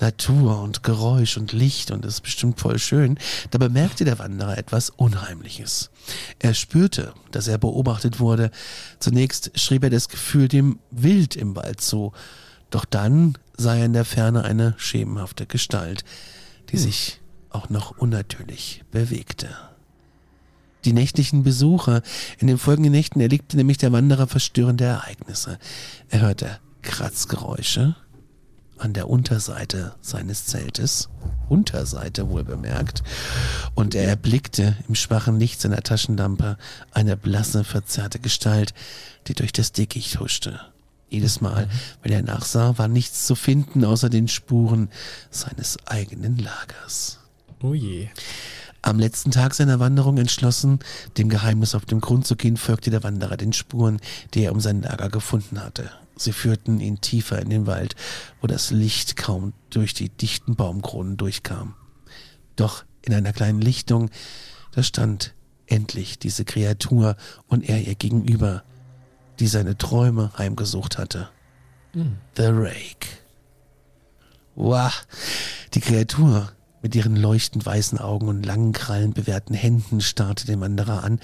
Natur 0.00 0.60
und 0.62 0.82
Geräusch 0.82 1.36
und 1.36 1.52
Licht 1.52 1.90
und 1.90 2.04
das 2.04 2.14
ist 2.14 2.20
bestimmt 2.22 2.60
voll 2.60 2.78
schön, 2.78 3.18
da 3.50 3.58
bemerkte 3.58 4.04
der 4.04 4.18
Wanderer 4.18 4.56
etwas 4.56 4.90
Unheimliches. 4.90 5.90
Er 6.38 6.54
spürte, 6.54 7.12
dass 7.32 7.48
er 7.48 7.58
beobachtet 7.58 8.20
wurde. 8.20 8.50
Zunächst 9.00 9.58
schrieb 9.58 9.84
er 9.84 9.90
das 9.90 10.08
Gefühl 10.08 10.48
dem 10.48 10.78
Wild 10.90 11.36
im 11.36 11.56
Wald 11.56 11.80
zu, 11.80 12.12
doch 12.70 12.84
dann 12.84 13.36
sah 13.56 13.74
er 13.74 13.86
in 13.86 13.92
der 13.92 14.04
Ferne 14.04 14.44
eine 14.44 14.74
schemenhafte 14.78 15.46
Gestalt, 15.46 16.04
die 16.70 16.76
hm. 16.76 16.82
sich 16.82 17.20
auch 17.50 17.70
noch 17.70 17.98
unnatürlich 17.98 18.84
bewegte. 18.90 19.48
Die 20.84 20.92
nächtlichen 20.92 21.42
Besucher 21.42 22.02
in 22.38 22.46
den 22.46 22.58
folgenden 22.58 22.92
Nächten 22.92 23.20
erlebte 23.20 23.56
nämlich 23.56 23.78
der 23.78 23.92
Wanderer 23.92 24.26
verstörende 24.26 24.84
Ereignisse. 24.84 25.58
Er 26.08 26.20
hörte 26.20 26.58
Kratzgeräusche 26.82 27.96
an 28.78 28.92
der 28.92 29.10
Unterseite 29.10 29.94
seines 30.00 30.46
Zeltes, 30.46 31.08
Unterseite 31.48 32.28
wohl 32.28 32.44
bemerkt, 32.44 33.02
und 33.74 33.94
er 33.94 34.08
erblickte 34.08 34.76
im 34.88 34.94
schwachen 34.94 35.38
Licht 35.40 35.60
seiner 35.60 35.82
Taschenlampe 35.82 36.56
eine 36.92 37.16
blasse, 37.16 37.64
verzerrte 37.64 38.20
Gestalt, 38.20 38.74
die 39.26 39.34
durch 39.34 39.52
das 39.52 39.72
Dickicht 39.72 40.20
huschte. 40.20 40.60
Jedes 41.10 41.40
Mal, 41.40 41.66
mhm. 41.66 41.70
wenn 42.02 42.12
er 42.12 42.22
nachsah, 42.22 42.78
war 42.78 42.88
nichts 42.88 43.26
zu 43.26 43.34
finden 43.34 43.84
außer 43.84 44.10
den 44.10 44.28
Spuren 44.28 44.90
seines 45.30 45.78
eigenen 45.86 46.38
Lagers. 46.38 47.18
Oh 47.62 47.74
je. 47.74 48.08
Am 48.82 48.98
letzten 48.98 49.30
Tag 49.30 49.54
seiner 49.54 49.80
Wanderung 49.80 50.18
entschlossen, 50.18 50.78
dem 51.16 51.28
Geheimnis 51.28 51.74
auf 51.74 51.84
den 51.84 52.00
Grund 52.00 52.26
zu 52.26 52.36
gehen, 52.36 52.56
folgte 52.56 52.90
der 52.90 53.02
Wanderer 53.02 53.36
den 53.36 53.52
Spuren, 53.52 54.00
die 54.34 54.44
er 54.44 54.52
um 54.52 54.60
sein 54.60 54.82
Lager 54.82 55.08
gefunden 55.08 55.60
hatte. 55.60 55.90
Sie 56.16 56.32
führten 56.32 56.80
ihn 56.80 57.00
tiefer 57.00 57.40
in 57.40 57.50
den 57.50 57.66
Wald, 57.66 57.94
wo 58.40 58.46
das 58.46 58.70
Licht 58.70 59.16
kaum 59.16 59.52
durch 59.70 59.94
die 59.94 60.08
dichten 60.08 60.56
Baumkronen 60.56 61.16
durchkam. 61.16 61.74
Doch 62.56 62.84
in 63.02 63.14
einer 63.14 63.32
kleinen 63.32 63.60
Lichtung, 63.60 64.10
da 64.72 64.82
stand 64.82 65.34
endlich 65.66 66.18
diese 66.18 66.44
Kreatur 66.44 67.16
und 67.46 67.68
er 67.68 67.80
ihr 67.80 67.94
gegenüber, 67.94 68.62
die 69.38 69.46
seine 69.46 69.76
Träume 69.76 70.32
heimgesucht 70.36 70.98
hatte. 70.98 71.28
Mhm. 71.94 72.16
The 72.36 72.46
Rake. 72.46 73.08
Wow, 74.54 75.06
die 75.74 75.80
Kreatur 75.80 76.52
mit 76.82 76.94
ihren 76.94 77.16
leuchtend 77.16 77.64
weißen 77.64 77.98
Augen 77.98 78.28
und 78.28 78.44
langen 78.44 78.72
Krallen 78.72 79.12
bewehrten 79.12 79.54
Händen 79.54 80.00
starrte 80.00 80.46
den 80.46 80.60
Wanderer 80.60 81.04
an, 81.04 81.20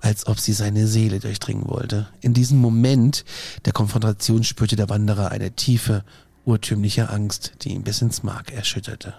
als 0.00 0.26
ob 0.26 0.38
sie 0.38 0.52
seine 0.52 0.86
Seele 0.86 1.20
durchdringen 1.20 1.68
wollte. 1.68 2.08
In 2.20 2.34
diesem 2.34 2.58
Moment 2.58 3.24
der 3.64 3.72
Konfrontation 3.72 4.44
spürte 4.44 4.76
der 4.76 4.88
Wanderer 4.88 5.30
eine 5.30 5.52
tiefe, 5.52 6.04
urtümliche 6.44 7.10
Angst, 7.10 7.52
die 7.62 7.70
ihn 7.70 7.82
bis 7.82 8.00
ins 8.00 8.22
Mark 8.22 8.52
erschütterte. 8.52 9.14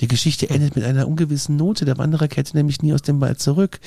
Die 0.00 0.08
Geschichte 0.08 0.48
endet 0.48 0.76
mit 0.76 0.84
einer 0.84 1.06
ungewissen 1.06 1.56
Note. 1.56 1.84
Der 1.84 1.98
Wanderer 1.98 2.26
kehrte 2.26 2.56
nämlich 2.56 2.80
nie 2.80 2.94
aus 2.94 3.02
dem 3.02 3.20
Wald 3.20 3.38
zurück. 3.38 3.80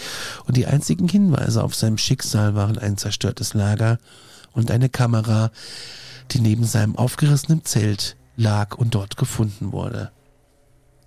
Und 0.45 0.57
die 0.57 0.67
einzigen 0.67 1.07
Hinweise 1.07 1.63
auf 1.63 1.73
seinem 1.73 1.97
Schicksal 1.97 2.53
waren 2.53 2.77
ein 2.77 2.97
zerstörtes 2.97 3.55
Lager 3.55 3.97
und 4.51 4.69
eine 4.69 4.89
Kamera, 4.89 5.51
die 6.31 6.39
neben 6.39 6.65
seinem 6.65 6.95
aufgerissenen 6.95 7.65
Zelt 7.65 8.15
lag 8.35 8.77
und 8.77 8.95
dort 8.95 9.17
gefunden 9.17 9.71
wurde. 9.71 10.11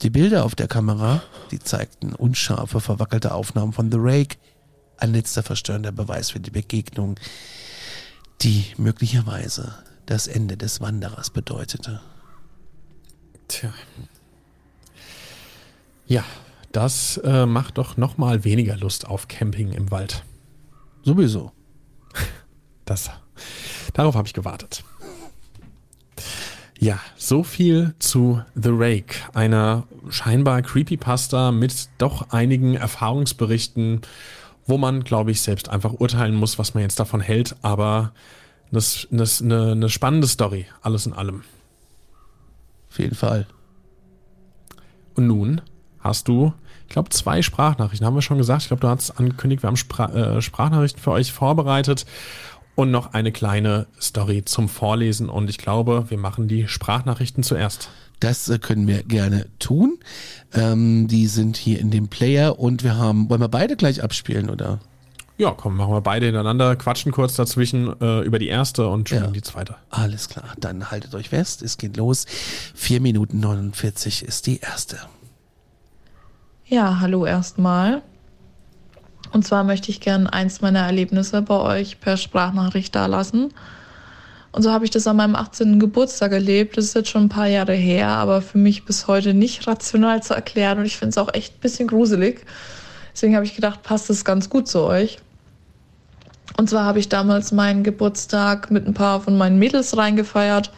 Die 0.02 0.10
Bilder 0.10 0.44
auf 0.44 0.54
der 0.54 0.68
Kamera, 0.68 1.22
die 1.50 1.58
zeigten 1.58 2.14
unscharfe, 2.14 2.80
verwackelte 2.80 3.34
Aufnahmen 3.34 3.72
von 3.72 3.90
The 3.90 3.98
Rake, 4.00 4.36
ein 4.98 5.12
letzter 5.12 5.42
verstörender 5.42 5.92
Beweis 5.92 6.30
für 6.30 6.40
die 6.40 6.50
Begegnung, 6.50 7.18
die 8.42 8.66
möglicherweise 8.76 9.74
das 10.04 10.26
Ende 10.26 10.56
des 10.56 10.80
Wanderers 10.80 11.30
bedeutete. 11.30 12.00
Tja, 13.48 13.72
ja, 16.06 16.24
das 16.72 17.16
äh, 17.24 17.46
macht 17.46 17.78
doch 17.78 17.96
noch 17.96 18.16
mal 18.16 18.44
weniger 18.44 18.76
Lust 18.76 19.06
auf 19.06 19.28
Camping 19.28 19.72
im 19.72 19.90
Wald. 19.90 20.24
Sowieso. 21.02 21.52
Das, 22.84 23.10
darauf 23.94 24.14
habe 24.14 24.28
ich 24.28 24.34
gewartet. 24.34 24.84
Ja, 26.78 27.00
so 27.16 27.42
viel 27.42 27.94
zu 27.98 28.42
The 28.54 28.70
Rake, 28.72 29.14
einer 29.32 29.84
scheinbar 30.10 30.60
Creepypasta 30.62 31.50
mit 31.50 31.88
doch 31.98 32.30
einigen 32.30 32.74
Erfahrungsberichten, 32.74 34.02
wo 34.66 34.76
man, 34.76 35.02
glaube 35.02 35.30
ich, 35.30 35.40
selbst 35.40 35.70
einfach 35.70 35.94
urteilen 35.94 36.34
muss, 36.34 36.58
was 36.58 36.74
man 36.74 36.82
jetzt 36.82 37.00
davon 37.00 37.20
hält, 37.20 37.56
aber 37.62 38.12
das, 38.70 39.08
das, 39.10 39.40
eine, 39.40 39.72
eine 39.72 39.88
spannende 39.88 40.26
Story, 40.26 40.66
alles 40.82 41.06
in 41.06 41.14
allem. 41.14 41.44
Auf 42.90 42.98
jeden 42.98 43.14
Fall. 43.14 43.46
Und 45.14 45.26
nun 45.28 45.62
hast 46.00 46.28
du, 46.28 46.52
ich 46.86 46.92
glaube, 46.92 47.08
zwei 47.08 47.40
Sprachnachrichten, 47.40 48.06
haben 48.06 48.14
wir 48.14 48.22
schon 48.22 48.38
gesagt. 48.38 48.62
Ich 48.62 48.68
glaube, 48.68 48.82
du 48.82 48.88
hast 48.88 49.12
angekündigt, 49.12 49.62
wir 49.62 49.68
haben 49.68 49.76
Spra 49.76 50.12
äh, 50.12 50.42
Sprachnachrichten 50.42 51.00
für 51.00 51.12
euch 51.12 51.32
vorbereitet 51.32 52.04
und 52.76 52.92
noch 52.92 53.14
eine 53.14 53.32
kleine 53.32 53.86
Story 54.00 54.44
zum 54.44 54.68
Vorlesen. 54.68 55.28
Und 55.28 55.50
ich 55.50 55.58
glaube, 55.58 56.04
wir 56.08 56.18
machen 56.18 56.46
die 56.46 56.68
Sprachnachrichten 56.68 57.42
zuerst. 57.42 57.88
Das 58.20 58.48
äh, 58.48 58.58
können 58.58 58.86
wir 58.86 59.02
gerne 59.02 59.46
tun. 59.58 59.98
Ähm, 60.52 61.08
die 61.08 61.26
sind 61.26 61.56
hier 61.56 61.80
in 61.80 61.90
dem 61.90 62.08
Player 62.08 62.58
und 62.58 62.84
wir 62.84 62.96
haben, 62.96 63.28
wollen 63.28 63.40
wir 63.40 63.48
beide 63.48 63.76
gleich 63.76 64.04
abspielen, 64.04 64.48
oder? 64.50 64.78
Ja, 65.38 65.50
komm, 65.50 65.76
machen 65.76 65.92
wir 65.92 66.00
beide 66.00 66.26
hintereinander, 66.26 66.76
quatschen 66.76 67.12
kurz 67.12 67.34
dazwischen 67.34 68.00
äh, 68.00 68.20
über 68.20 68.38
die 68.38 68.48
erste 68.48 68.88
und 68.88 69.08
spielen 69.08 69.24
ja. 69.24 69.30
die 69.30 69.42
zweite. 69.42 69.76
Alles 69.90 70.30
klar, 70.30 70.54
dann 70.58 70.90
haltet 70.90 71.14
euch 71.14 71.28
fest, 71.28 71.60
es 71.60 71.76
geht 71.76 71.98
los. 71.98 72.24
4 72.74 73.02
Minuten 73.02 73.40
49 73.40 74.22
ist 74.22 74.46
die 74.46 74.60
erste. 74.60 74.98
Ja, 76.64 77.00
hallo 77.00 77.26
erstmal. 77.26 78.02
Und 79.32 79.46
zwar 79.46 79.64
möchte 79.64 79.90
ich 79.90 80.00
gerne 80.00 80.32
eins 80.32 80.60
meiner 80.60 80.80
Erlebnisse 80.80 81.42
bei 81.42 81.58
euch 81.58 82.00
per 82.00 82.16
Sprachnachricht 82.16 82.94
dalassen. 82.94 83.52
Und 84.52 84.62
so 84.62 84.72
habe 84.72 84.84
ich 84.84 84.90
das 84.90 85.06
an 85.06 85.16
meinem 85.16 85.36
18. 85.36 85.78
Geburtstag 85.78 86.32
erlebt. 86.32 86.76
Das 86.76 86.86
ist 86.86 86.94
jetzt 86.94 87.10
schon 87.10 87.24
ein 87.24 87.28
paar 87.28 87.46
Jahre 87.46 87.74
her, 87.74 88.08
aber 88.08 88.40
für 88.40 88.58
mich 88.58 88.84
bis 88.84 89.06
heute 89.06 89.34
nicht 89.34 89.66
rational 89.66 90.22
zu 90.22 90.34
erklären. 90.34 90.78
Und 90.78 90.86
ich 90.86 90.96
finde 90.96 91.10
es 91.10 91.18
auch 91.18 91.34
echt 91.34 91.56
ein 91.56 91.60
bisschen 91.60 91.88
gruselig. 91.88 92.46
Deswegen 93.12 93.34
habe 93.34 93.44
ich 93.44 93.54
gedacht, 93.54 93.82
passt 93.82 94.08
es 94.08 94.24
ganz 94.24 94.48
gut 94.48 94.68
zu 94.68 94.82
euch. 94.82 95.18
Und 96.56 96.70
zwar 96.70 96.84
habe 96.84 96.98
ich 96.98 97.08
damals 97.08 97.52
meinen 97.52 97.84
Geburtstag 97.84 98.70
mit 98.70 98.86
ein 98.86 98.94
paar 98.94 99.20
von 99.20 99.36
meinen 99.36 99.58
Mädels 99.58 99.96
reingefeiert. 99.96 100.70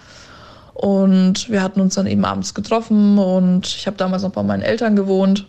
Und 0.74 1.48
wir 1.48 1.62
hatten 1.62 1.80
uns 1.80 1.94
dann 1.94 2.06
eben 2.06 2.24
abends 2.24 2.54
getroffen 2.54 3.18
und 3.18 3.66
ich 3.66 3.86
habe 3.88 3.96
damals 3.96 4.22
noch 4.22 4.30
bei 4.30 4.44
meinen 4.44 4.62
Eltern 4.62 4.94
gewohnt 4.94 5.46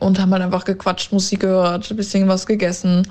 und 0.00 0.20
haben 0.20 0.32
halt 0.32 0.42
einfach 0.42 0.64
gequatscht, 0.64 1.12
Musik 1.12 1.40
gehört, 1.40 1.90
ein 1.90 1.96
bisschen 1.96 2.28
was 2.28 2.46
gegessen. 2.46 3.06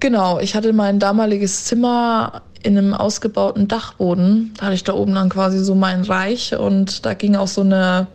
Genau, 0.00 0.38
ich 0.38 0.54
hatte 0.54 0.72
mein 0.72 0.98
damaliges 0.98 1.64
Zimmer 1.64 2.42
in 2.62 2.76
einem 2.76 2.94
ausgebauten 2.94 3.68
Dachboden. 3.68 4.54
Da 4.56 4.66
hatte 4.66 4.74
ich 4.74 4.84
da 4.84 4.94
oben 4.94 5.14
dann 5.14 5.28
quasi 5.28 5.58
so 5.62 5.74
mein 5.74 6.02
Reich 6.04 6.54
und 6.54 7.04
da 7.04 7.14
ging 7.14 7.36
auch 7.36 7.48
so 7.48 7.60
eine 7.62 8.06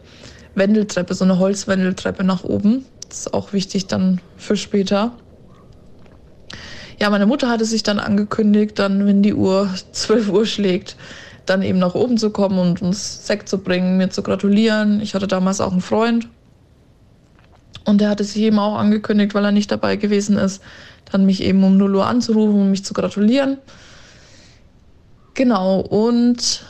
Wendeltreppe, 0.55 1.13
so 1.13 1.25
eine 1.25 1.39
Holzwendeltreppe 1.39 2.23
nach 2.23 2.43
oben. 2.43 2.85
Das 3.07 3.19
ist 3.19 3.33
auch 3.33 3.53
wichtig 3.53 3.87
dann 3.87 4.19
für 4.37 4.57
später. 4.57 5.11
Ja, 6.99 7.09
meine 7.09 7.25
Mutter 7.25 7.49
hatte 7.49 7.65
sich 7.65 7.83
dann 7.83 7.99
angekündigt, 7.99 8.79
dann, 8.79 9.05
wenn 9.05 9.21
die 9.21 9.33
Uhr 9.33 9.69
12 9.91 10.29
Uhr 10.29 10.45
schlägt, 10.45 10.95
dann 11.45 11.61
eben 11.61 11.77
nach 11.77 11.93
oben 11.93 12.17
zu 12.17 12.31
kommen 12.31 12.57
und 12.57 12.81
uns 12.81 13.27
Sekt 13.27 13.49
zu 13.49 13.59
bringen, 13.59 13.97
mir 13.97 14.09
zu 14.09 14.23
gratulieren. 14.23 15.01
Ich 15.01 15.13
hatte 15.13 15.27
damals 15.27 15.61
auch 15.61 15.71
einen 15.71 15.81
Freund 15.81 16.27
und 17.85 18.01
er 18.01 18.09
hatte 18.09 18.23
sich 18.23 18.41
eben 18.41 18.59
auch 18.59 18.75
angekündigt, 18.77 19.33
weil 19.33 19.45
er 19.45 19.51
nicht 19.51 19.71
dabei 19.71 19.95
gewesen 19.95 20.37
ist, 20.37 20.61
dann 21.11 21.25
mich 21.25 21.41
eben 21.41 21.63
um 21.63 21.77
0 21.77 21.95
Uhr 21.95 22.07
anzurufen 22.07 22.61
und 22.61 22.71
mich 22.71 22.83
zu 22.83 22.93
gratulieren. 22.93 23.57
Genau, 25.35 25.79
und 25.81 26.65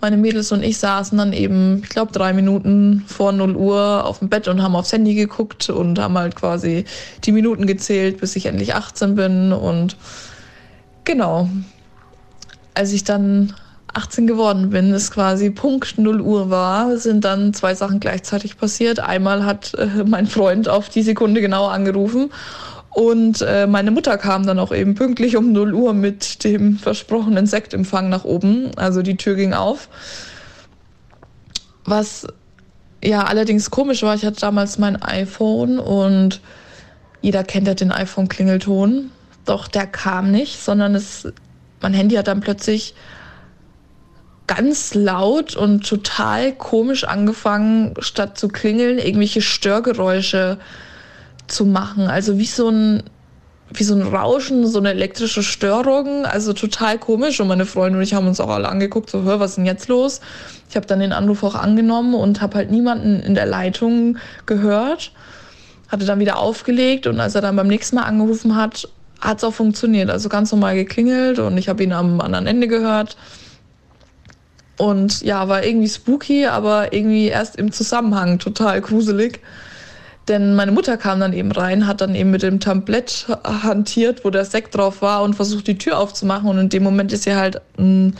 meine 0.00 0.16
Mädels 0.16 0.50
und 0.52 0.62
ich 0.62 0.78
saßen 0.78 1.18
dann 1.18 1.32
eben, 1.32 1.80
ich 1.82 1.90
glaube, 1.90 2.12
drei 2.12 2.32
Minuten 2.32 3.04
vor 3.06 3.32
0 3.32 3.54
Uhr 3.56 4.04
auf 4.06 4.20
dem 4.20 4.28
Bett 4.28 4.48
und 4.48 4.62
haben 4.62 4.76
aufs 4.76 4.92
Handy 4.92 5.14
geguckt 5.14 5.68
und 5.68 5.98
haben 5.98 6.16
halt 6.16 6.36
quasi 6.36 6.84
die 7.24 7.32
Minuten 7.32 7.66
gezählt, 7.66 8.20
bis 8.20 8.36
ich 8.36 8.46
endlich 8.46 8.74
18 8.74 9.14
bin. 9.14 9.52
Und 9.52 9.96
genau. 11.04 11.48
Als 12.72 12.92
ich 12.92 13.04
dann 13.04 13.54
18 13.94 14.26
geworden 14.26 14.70
bin, 14.70 14.92
es 14.92 15.10
quasi 15.10 15.50
Punkt 15.50 15.98
0 15.98 16.20
Uhr 16.20 16.50
war, 16.50 16.96
sind 16.96 17.24
dann 17.24 17.54
zwei 17.54 17.74
Sachen 17.74 18.00
gleichzeitig 18.00 18.56
passiert. 18.56 19.00
Einmal 19.00 19.44
hat 19.44 19.74
äh, 19.74 20.04
mein 20.04 20.26
Freund 20.26 20.68
auf 20.68 20.88
die 20.88 21.02
Sekunde 21.02 21.40
genau 21.40 21.66
angerufen 21.66 22.30
und 22.90 23.40
äh, 23.42 23.66
meine 23.66 23.92
Mutter 23.92 24.18
kam 24.18 24.44
dann 24.44 24.58
auch 24.58 24.72
eben 24.72 24.94
pünktlich 24.94 25.36
um 25.36 25.52
0 25.52 25.74
Uhr 25.74 25.92
mit 25.94 26.42
dem 26.44 26.76
versprochenen 26.76 27.46
Sektempfang 27.46 28.08
nach 28.08 28.24
oben. 28.24 28.72
Also 28.76 29.02
die 29.02 29.16
Tür 29.16 29.36
ging 29.36 29.54
auf. 29.54 29.88
Was 31.84 32.26
ja 33.02 33.24
allerdings 33.24 33.70
komisch 33.70 34.02
war, 34.02 34.14
ich 34.14 34.24
hatte 34.24 34.40
damals 34.40 34.78
mein 34.78 35.00
iPhone 35.00 35.78
und 35.78 36.40
jeder 37.22 37.44
kennt 37.44 37.68
ja 37.68 37.74
den 37.74 37.92
iPhone-Klingelton. 37.92 39.10
Doch 39.44 39.68
der 39.68 39.86
kam 39.86 40.30
nicht, 40.32 40.60
sondern 40.60 40.94
es, 40.94 41.28
mein 41.80 41.94
Handy 41.94 42.16
hat 42.16 42.26
dann 42.26 42.40
plötzlich 42.40 42.94
ganz 44.56 44.94
laut 44.94 45.54
und 45.54 45.88
total 45.88 46.52
komisch 46.52 47.04
angefangen, 47.04 47.94
statt 48.00 48.36
zu 48.36 48.48
klingeln, 48.48 48.98
irgendwelche 48.98 49.42
Störgeräusche 49.42 50.58
zu 51.46 51.64
machen. 51.64 52.08
Also 52.08 52.36
wie 52.36 52.46
so 52.46 52.68
ein, 52.68 53.04
wie 53.72 53.84
so 53.84 53.94
ein 53.94 54.02
Rauschen, 54.02 54.66
so 54.66 54.80
eine 54.80 54.90
elektrische 54.90 55.44
Störung. 55.44 56.26
Also 56.26 56.52
total 56.52 56.98
komisch. 56.98 57.38
Und 57.40 57.46
meine 57.46 57.64
Freunde 57.64 57.98
und 57.98 58.02
ich 58.02 58.12
haben 58.12 58.26
uns 58.26 58.40
auch 58.40 58.48
alle 58.48 58.68
angeguckt, 58.68 59.10
so, 59.10 59.22
hör, 59.22 59.38
was 59.38 59.50
ist 59.50 59.58
denn 59.58 59.66
jetzt 59.66 59.86
los? 59.86 60.20
Ich 60.68 60.74
habe 60.74 60.86
dann 60.86 60.98
den 60.98 61.12
Anruf 61.12 61.44
auch 61.44 61.54
angenommen 61.54 62.14
und 62.14 62.40
habe 62.40 62.56
halt 62.56 62.72
niemanden 62.72 63.20
in 63.20 63.36
der 63.36 63.46
Leitung 63.46 64.18
gehört. 64.46 65.12
Hatte 65.86 66.06
dann 66.06 66.18
wieder 66.18 66.38
aufgelegt 66.40 67.06
und 67.06 67.20
als 67.20 67.36
er 67.36 67.40
dann 67.40 67.54
beim 67.54 67.68
nächsten 67.68 67.96
Mal 67.96 68.02
angerufen 68.02 68.56
hat, 68.56 68.88
hat 69.20 69.38
es 69.38 69.44
auch 69.44 69.54
funktioniert. 69.54 70.10
Also 70.10 70.28
ganz 70.28 70.50
normal 70.50 70.74
geklingelt 70.74 71.38
und 71.38 71.56
ich 71.56 71.68
habe 71.68 71.84
ihn 71.84 71.92
am 71.92 72.20
anderen 72.20 72.48
Ende 72.48 72.66
gehört. 72.66 73.16
Und 74.80 75.20
ja, 75.20 75.46
war 75.46 75.62
irgendwie 75.62 75.90
spooky, 75.90 76.46
aber 76.46 76.94
irgendwie 76.94 77.26
erst 77.26 77.56
im 77.56 77.70
Zusammenhang 77.70 78.38
total 78.38 78.80
gruselig. 78.80 79.40
Denn 80.26 80.54
meine 80.54 80.72
Mutter 80.72 80.96
kam 80.96 81.20
dann 81.20 81.34
eben 81.34 81.52
rein, 81.52 81.86
hat 81.86 82.00
dann 82.00 82.14
eben 82.14 82.30
mit 82.30 82.42
dem 82.42 82.60
Tablett 82.60 83.26
hantiert, 83.44 84.24
wo 84.24 84.30
der 84.30 84.46
Sekt 84.46 84.74
drauf 84.74 85.02
war 85.02 85.22
und 85.22 85.34
versucht, 85.34 85.66
die 85.66 85.76
Tür 85.76 85.98
aufzumachen. 85.98 86.48
Und 86.48 86.58
in 86.58 86.68
dem 86.70 86.82
Moment 86.82 87.12
ist 87.12 87.26
ihr 87.26 87.36
halt 87.36 87.56
mh, 87.76 87.84
hm, 87.84 88.12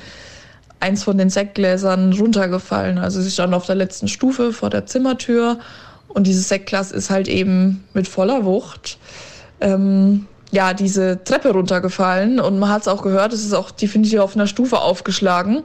eins 0.80 1.02
von 1.02 1.16
den 1.16 1.30
Sektgläsern 1.30 2.12
runtergefallen. 2.12 2.98
Also 2.98 3.22
sie 3.22 3.30
stand 3.30 3.54
auf 3.54 3.64
der 3.64 3.76
letzten 3.76 4.08
Stufe 4.08 4.52
vor 4.52 4.68
der 4.68 4.84
Zimmertür 4.84 5.60
und 6.08 6.26
dieses 6.26 6.50
Sektglas 6.50 6.92
ist 6.92 7.08
halt 7.08 7.28
eben 7.28 7.84
mit 7.94 8.06
voller 8.06 8.44
Wucht 8.44 8.98
ähm, 9.62 10.26
ja 10.50 10.74
diese 10.74 11.24
Treppe 11.24 11.52
runtergefallen 11.52 12.38
und 12.38 12.58
man 12.58 12.68
hat 12.68 12.82
es 12.82 12.88
auch 12.88 13.00
gehört, 13.00 13.32
es 13.32 13.46
ist 13.46 13.54
auch 13.54 13.70
definitiv 13.70 14.20
auf 14.20 14.34
einer 14.34 14.46
Stufe 14.46 14.80
aufgeschlagen 14.80 15.62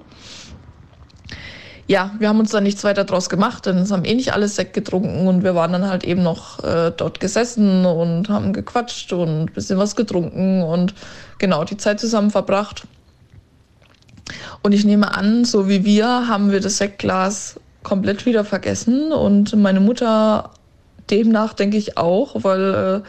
ja, 1.88 2.16
wir 2.18 2.30
haben 2.30 2.40
uns 2.40 2.52
dann 2.52 2.64
nichts 2.64 2.84
weiter 2.84 3.04
draus 3.04 3.30
gemacht, 3.30 3.68
denn 3.68 3.78
es 3.78 3.92
haben 3.92 4.06
eh 4.06 4.16
nicht 4.16 4.34
alles 4.34 4.56
Sekt 4.56 4.74
getrunken 4.74 5.28
und 5.28 5.44
wir 5.44 5.54
waren 5.54 5.72
dann 5.72 5.88
halt 5.88 6.04
eben 6.04 6.24
noch 6.24 6.64
äh, 6.64 6.92
dort 6.96 7.20
gesessen 7.20 7.86
und 7.86 8.28
haben 8.30 8.54
gequatscht 8.54 9.14
und 9.14 9.42
ein 9.44 9.54
bisschen 9.54 9.78
was 9.78 9.96
getrunken 9.96 10.64
und 10.64 10.96
genau 11.38 11.64
die 11.64 11.78
Zeit 11.78 12.00
zusammen 12.00 12.32
verbracht. 12.32 12.88
Und 14.64 14.72
ich 14.72 14.84
nehme 14.84 15.14
an, 15.16 15.46
so 15.46 15.70
wie 15.70 15.86
wir, 15.86 16.28
haben 16.28 16.52
wir 16.52 16.60
das 16.60 16.78
Sektglas 16.78 17.60
komplett 17.84 18.26
wieder 18.26 18.44
vergessen 18.44 19.12
und 19.12 19.56
meine 19.56 19.80
Mutter 19.80 20.50
demnach 21.12 21.54
denke 21.54 21.78
ich 21.78 21.98
auch, 21.98 22.44
weil 22.44 23.04
äh, 23.04 23.08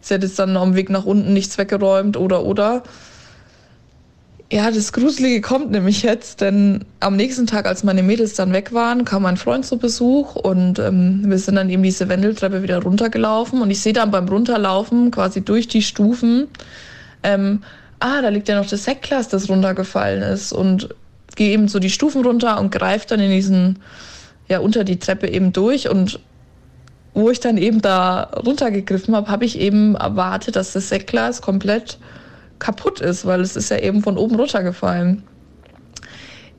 sie 0.00 0.14
hat 0.14 0.24
jetzt 0.24 0.40
dann 0.40 0.56
am 0.56 0.74
Weg 0.74 0.90
nach 0.90 1.04
unten 1.04 1.32
nichts 1.32 1.56
weggeräumt 1.56 2.16
oder 2.16 2.42
oder. 2.42 2.82
Ja, 4.50 4.70
das 4.70 4.94
Gruselige 4.94 5.42
kommt 5.42 5.72
nämlich 5.72 6.02
jetzt, 6.02 6.40
denn 6.40 6.86
am 7.00 7.16
nächsten 7.16 7.46
Tag, 7.46 7.66
als 7.66 7.84
meine 7.84 8.02
Mädels 8.02 8.32
dann 8.32 8.54
weg 8.54 8.72
waren, 8.72 9.04
kam 9.04 9.24
mein 9.24 9.36
Freund 9.36 9.66
zu 9.66 9.76
Besuch 9.76 10.36
und 10.36 10.78
ähm, 10.78 11.20
wir 11.26 11.38
sind 11.38 11.56
dann 11.56 11.68
eben 11.68 11.82
diese 11.82 12.08
Wendeltreppe 12.08 12.62
wieder 12.62 12.82
runtergelaufen 12.82 13.60
und 13.60 13.70
ich 13.70 13.82
sehe 13.82 13.92
dann 13.92 14.10
beim 14.10 14.26
Runterlaufen 14.26 15.10
quasi 15.10 15.42
durch 15.42 15.68
die 15.68 15.82
Stufen, 15.82 16.48
ähm, 17.22 17.62
ah, 18.00 18.22
da 18.22 18.30
liegt 18.30 18.48
ja 18.48 18.58
noch 18.58 18.66
das 18.66 18.84
Sektglas, 18.84 19.28
das 19.28 19.50
runtergefallen 19.50 20.22
ist 20.22 20.54
und 20.54 20.94
gehe 21.36 21.50
eben 21.50 21.68
so 21.68 21.78
die 21.78 21.90
Stufen 21.90 22.24
runter 22.24 22.58
und 22.58 22.70
greife 22.70 23.06
dann 23.06 23.20
in 23.20 23.30
diesen, 23.30 23.80
ja, 24.48 24.60
unter 24.60 24.82
die 24.82 24.98
Treppe 24.98 25.28
eben 25.28 25.52
durch 25.52 25.90
und 25.90 26.20
wo 27.12 27.28
ich 27.28 27.40
dann 27.40 27.58
eben 27.58 27.82
da 27.82 28.22
runtergegriffen 28.22 29.14
habe, 29.14 29.30
habe 29.30 29.44
ich 29.44 29.58
eben 29.58 29.94
erwartet, 29.94 30.56
dass 30.56 30.72
das 30.72 30.88
Sektglas 30.88 31.42
komplett 31.42 31.98
kaputt 32.58 33.00
ist, 33.00 33.26
weil 33.26 33.40
es 33.40 33.56
ist 33.56 33.70
ja 33.70 33.78
eben 33.78 34.02
von 34.02 34.16
oben 34.16 34.36
runtergefallen. 34.36 35.24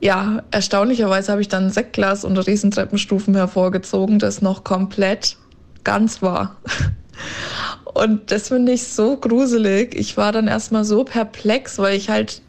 Ja, 0.00 0.42
erstaunlicherweise 0.50 1.30
habe 1.30 1.42
ich 1.42 1.48
dann 1.48 1.70
Sektglas 1.70 2.24
unter 2.24 2.42
diesen 2.42 2.70
Treppenstufen 2.70 3.34
hervorgezogen, 3.34 4.18
das 4.18 4.40
noch 4.40 4.64
komplett 4.64 5.36
ganz 5.84 6.22
war. 6.22 6.56
Und 7.84 8.30
das 8.30 8.48
finde 8.48 8.72
ich 8.72 8.88
so 8.88 9.16
gruselig. 9.16 9.94
Ich 9.94 10.16
war 10.16 10.32
dann 10.32 10.48
erstmal 10.48 10.84
so 10.84 11.04
perplex, 11.04 11.78
weil 11.78 11.96
ich 11.96 12.08
halt, 12.08 12.40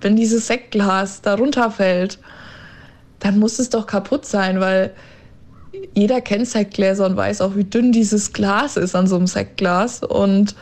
wenn 0.00 0.16
dieses 0.16 0.46
Sektglas 0.46 1.22
da 1.22 1.34
runterfällt, 1.34 2.18
dann 3.20 3.38
muss 3.38 3.58
es 3.58 3.70
doch 3.70 3.86
kaputt 3.86 4.24
sein, 4.24 4.60
weil 4.60 4.92
jeder 5.94 6.20
kennt 6.20 6.48
Sektgläser 6.48 7.06
und 7.06 7.16
weiß 7.16 7.42
auch, 7.42 7.54
wie 7.54 7.64
dünn 7.64 7.92
dieses 7.92 8.32
Glas 8.32 8.76
ist 8.76 8.96
an 8.96 9.06
so 9.06 9.16
einem 9.16 9.26
Sektglas. 9.26 10.02
Und 10.02 10.56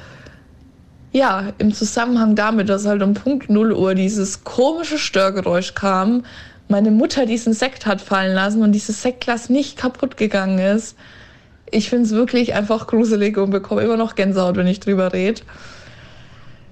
ja, 1.12 1.52
im 1.58 1.72
Zusammenhang 1.72 2.34
damit, 2.34 2.68
dass 2.68 2.86
halt 2.86 3.02
um 3.02 3.14
Punkt 3.14 3.48
0 3.50 3.72
Uhr 3.72 3.94
dieses 3.94 4.44
komische 4.44 4.98
Störgeräusch 4.98 5.74
kam, 5.74 6.24
meine 6.68 6.90
Mutter 6.90 7.24
diesen 7.24 7.54
Sekt 7.54 7.86
hat 7.86 8.00
fallen 8.00 8.34
lassen 8.34 8.62
und 8.62 8.72
dieses 8.72 9.02
Sektglas 9.02 9.48
nicht 9.48 9.78
kaputt 9.78 10.16
gegangen 10.18 10.58
ist. 10.58 10.96
Ich 11.70 11.88
finde 11.88 12.04
es 12.04 12.12
wirklich 12.12 12.54
einfach 12.54 12.86
gruselig 12.86 13.38
und 13.38 13.50
bekomme 13.50 13.82
immer 13.82 13.96
noch 13.96 14.14
Gänsehaut, 14.14 14.56
wenn 14.56 14.66
ich 14.66 14.80
drüber 14.80 15.12
rede. 15.12 15.42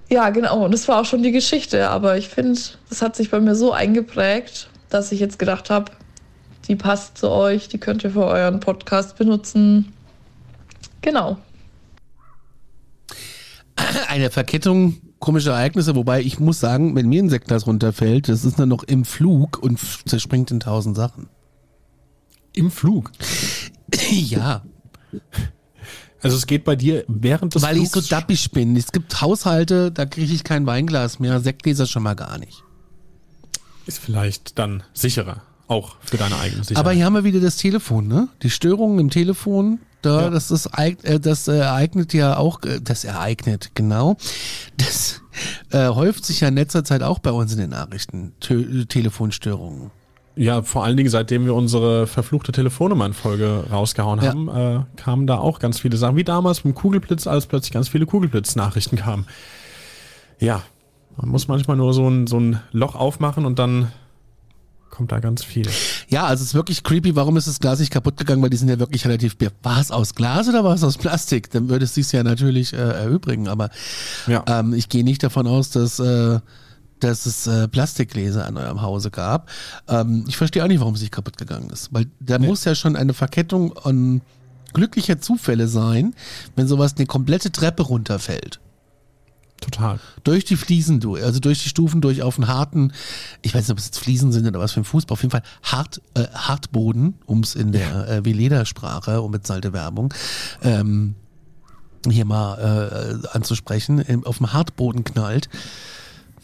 Ja, 0.08 0.30
genau. 0.30 0.64
Und 0.64 0.72
das 0.72 0.86
war 0.86 1.00
auch 1.00 1.04
schon 1.04 1.22
die 1.22 1.32
Geschichte. 1.32 1.88
Aber 1.88 2.16
ich 2.16 2.28
finde, 2.28 2.60
das 2.88 3.02
hat 3.02 3.16
sich 3.16 3.30
bei 3.30 3.40
mir 3.40 3.54
so 3.54 3.72
eingeprägt, 3.72 4.68
dass 4.90 5.12
ich 5.12 5.20
jetzt 5.20 5.38
gedacht 5.38 5.70
habe, 5.70 5.92
die 6.68 6.76
passt 6.76 7.18
zu 7.18 7.30
euch, 7.30 7.68
die 7.68 7.78
könnt 7.78 8.04
ihr 8.04 8.10
für 8.10 8.26
euren 8.26 8.60
Podcast 8.60 9.16
benutzen. 9.16 9.92
Genau. 11.02 11.38
eine 14.08 14.30
Verkettung 14.30 14.96
komischer 15.18 15.52
Ereignisse, 15.52 15.94
wobei 15.94 16.20
ich 16.20 16.38
muss 16.38 16.60
sagen, 16.60 16.94
wenn 16.94 17.08
mir 17.08 17.22
ein 17.22 17.30
Sektglas 17.30 17.66
runterfällt, 17.66 18.28
das 18.28 18.44
ist 18.44 18.58
dann 18.58 18.68
noch 18.68 18.84
im 18.84 19.04
Flug 19.04 19.58
und 19.58 19.78
zerspringt 20.06 20.50
in 20.50 20.60
tausend 20.60 20.96
Sachen. 20.96 21.28
Im 22.52 22.70
Flug? 22.70 23.12
ja. 24.10 24.62
Also 26.22 26.36
es 26.36 26.46
geht 26.46 26.64
bei 26.64 26.76
dir 26.76 27.04
während 27.08 27.54
des 27.54 27.62
Weil 27.62 27.76
Flugs 27.76 27.96
ich 27.96 28.02
so 28.02 28.08
dappig 28.08 28.50
bin. 28.50 28.76
Es 28.76 28.92
gibt 28.92 29.20
Haushalte, 29.20 29.92
da 29.92 30.06
kriege 30.06 30.32
ich 30.32 30.44
kein 30.44 30.66
Weinglas 30.66 31.18
mehr, 31.18 31.40
Sektgläser 31.40 31.86
schon 31.86 32.02
mal 32.02 32.14
gar 32.14 32.38
nicht. 32.38 32.62
Ist 33.86 33.98
vielleicht 33.98 34.58
dann 34.58 34.82
sicherer, 34.92 35.42
auch 35.68 35.96
für 36.00 36.16
deine 36.16 36.36
eigene 36.38 36.64
Sicherheit. 36.64 36.78
Aber 36.84 36.92
hier 36.92 37.04
haben 37.04 37.14
wir 37.14 37.24
wieder 37.24 37.40
das 37.40 37.56
Telefon, 37.56 38.08
ne? 38.08 38.28
Die 38.42 38.50
Störungen 38.50 38.98
im 38.98 39.10
Telefon, 39.10 39.78
da, 40.02 40.22
ja. 40.22 40.30
das, 40.30 40.50
ist, 40.50 40.68
äh, 40.76 41.20
das 41.20 41.48
ereignet 41.48 42.12
ja 42.12 42.36
auch, 42.36 42.62
äh, 42.62 42.80
das 42.80 43.04
ereignet, 43.04 43.70
genau. 43.74 44.16
Das 44.76 45.22
äh, 45.70 45.88
häuft 45.88 46.24
sich 46.24 46.40
ja 46.40 46.48
in 46.48 46.54
letzter 46.54 46.84
Zeit 46.84 47.02
auch 47.02 47.18
bei 47.18 47.30
uns 47.30 47.52
in 47.52 47.58
den 47.58 47.70
Nachrichten, 47.70 48.32
Te 48.40 48.86
Telefonstörungen. 48.86 49.90
Ja, 50.38 50.62
vor 50.62 50.84
allen 50.84 50.98
Dingen, 50.98 51.08
seitdem 51.08 51.46
wir 51.46 51.54
unsere 51.54 52.06
verfluchte 52.06 52.52
Telefonnummern-Folge 52.52 53.64
rausgehauen 53.70 54.20
ja. 54.22 54.28
haben, 54.28 54.48
äh, 54.48 55.00
kamen 55.00 55.26
da 55.26 55.38
auch 55.38 55.58
ganz 55.58 55.80
viele 55.80 55.96
Sachen, 55.96 56.16
wie 56.16 56.24
damals 56.24 56.60
beim 56.60 56.74
Kugelblitz, 56.74 57.26
als 57.26 57.46
plötzlich 57.46 57.72
ganz 57.72 57.88
viele 57.88 58.04
Kugelblitz-Nachrichten 58.04 58.96
kamen. 58.96 59.26
Ja, 60.38 60.62
man 61.16 61.30
muss 61.30 61.48
manchmal 61.48 61.78
nur 61.78 61.94
so 61.94 62.06
ein, 62.08 62.26
so 62.26 62.38
ein 62.38 62.60
Loch 62.72 62.94
aufmachen 62.94 63.46
und 63.46 63.58
dann 63.58 63.90
kommt 64.90 65.10
da 65.10 65.20
ganz 65.20 65.42
viel. 65.42 65.68
Ja, 66.08 66.26
also 66.26 66.42
es 66.42 66.48
ist 66.48 66.54
wirklich 66.54 66.82
creepy. 66.82 67.16
Warum 67.16 67.36
ist 67.36 67.48
das 67.48 67.58
Glas 67.58 67.80
nicht 67.80 67.92
kaputt 67.92 68.16
gegangen? 68.16 68.42
Weil 68.42 68.50
die 68.50 68.56
sind 68.56 68.68
ja 68.68 68.78
wirklich 68.78 69.04
relativ. 69.04 69.36
War 69.62 69.80
es 69.80 69.90
aus 69.90 70.14
Glas 70.14 70.48
oder 70.48 70.64
war 70.64 70.74
es 70.74 70.84
aus 70.84 70.98
Plastik? 70.98 71.50
Dann 71.50 71.68
würde 71.68 71.84
es 71.84 71.94
sich 71.94 72.10
ja 72.12 72.22
natürlich 72.22 72.72
äh, 72.72 72.76
erübrigen. 72.76 73.48
Aber 73.48 73.70
ja. 74.26 74.44
ähm, 74.46 74.72
ich 74.74 74.88
gehe 74.88 75.04
nicht 75.04 75.22
davon 75.22 75.46
aus, 75.46 75.70
dass. 75.70 75.98
Äh, 75.98 76.40
dass 77.00 77.26
es 77.26 77.46
äh, 77.46 77.68
Plastikgläser 77.68 78.46
an 78.46 78.56
eurem 78.56 78.80
Hause 78.80 79.10
gab. 79.10 79.50
Ähm, 79.86 80.24
ich 80.28 80.38
verstehe 80.38 80.64
auch 80.64 80.68
nicht, 80.68 80.80
warum 80.80 80.94
es 80.94 81.02
nicht 81.02 81.12
kaputt 81.12 81.36
gegangen 81.36 81.68
ist. 81.68 81.92
Weil 81.92 82.06
da 82.20 82.38
nee. 82.38 82.46
muss 82.46 82.64
ja 82.64 82.74
schon 82.74 82.96
eine 82.96 83.12
Verkettung 83.12 83.76
an 83.76 84.22
glücklicher 84.72 85.20
Zufälle 85.20 85.68
sein, 85.68 86.14
wenn 86.54 86.66
sowas 86.68 86.94
eine 86.96 87.06
komplette 87.06 87.52
Treppe 87.52 87.82
runterfällt. 87.82 88.60
Total. 89.60 89.98
Durch 90.22 90.44
die 90.44 90.56
Fliesen 90.56 91.00
durch, 91.00 91.22
also 91.22 91.40
durch 91.40 91.62
die 91.62 91.68
Stufen 91.68 92.00
durch 92.00 92.22
auf 92.22 92.38
einen 92.38 92.46
harten, 92.46 92.92
ich 93.42 93.54
weiß 93.54 93.62
nicht, 93.62 93.72
ob 93.72 93.78
es 93.78 93.86
jetzt 93.86 93.98
Fliesen 93.98 94.30
sind 94.30 94.46
oder 94.46 94.60
was 94.60 94.72
für 94.72 94.80
ein 94.80 94.84
Fußball, 94.84 95.14
auf 95.14 95.22
jeden 95.22 95.30
Fall 95.30 95.42
hart, 95.62 96.02
äh, 96.14 96.26
Hartboden, 96.34 97.14
um 97.24 97.40
es 97.40 97.54
in 97.54 97.72
der 97.72 98.08
äh, 98.08 98.24
Veleda-Sprache, 98.24 99.22
um 99.22 99.32
bezahlte 99.32 99.72
Werbung, 99.72 100.12
ähm, 100.62 101.14
hier 102.08 102.26
mal 102.26 103.22
äh, 103.24 103.28
anzusprechen, 103.28 104.24
auf 104.24 104.38
dem 104.38 104.52
Hartboden 104.52 105.04
knallt. 105.04 105.48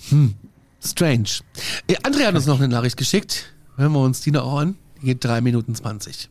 Hm, 0.09 0.35
strange. 0.85 1.29
Äh, 1.87 1.97
Andrea 2.03 2.29
hat 2.29 2.35
uns 2.35 2.47
noch 2.47 2.59
eine 2.59 2.69
Nachricht 2.69 2.97
geschickt. 2.97 3.53
Hören 3.77 3.93
wir 3.93 4.01
uns 4.01 4.23
die 4.23 4.31
noch 4.31 4.59
an. 4.59 4.77
Die 5.01 5.07
geht 5.07 5.25
3 5.25 5.41
Minuten 5.41 5.75
20. 5.75 6.31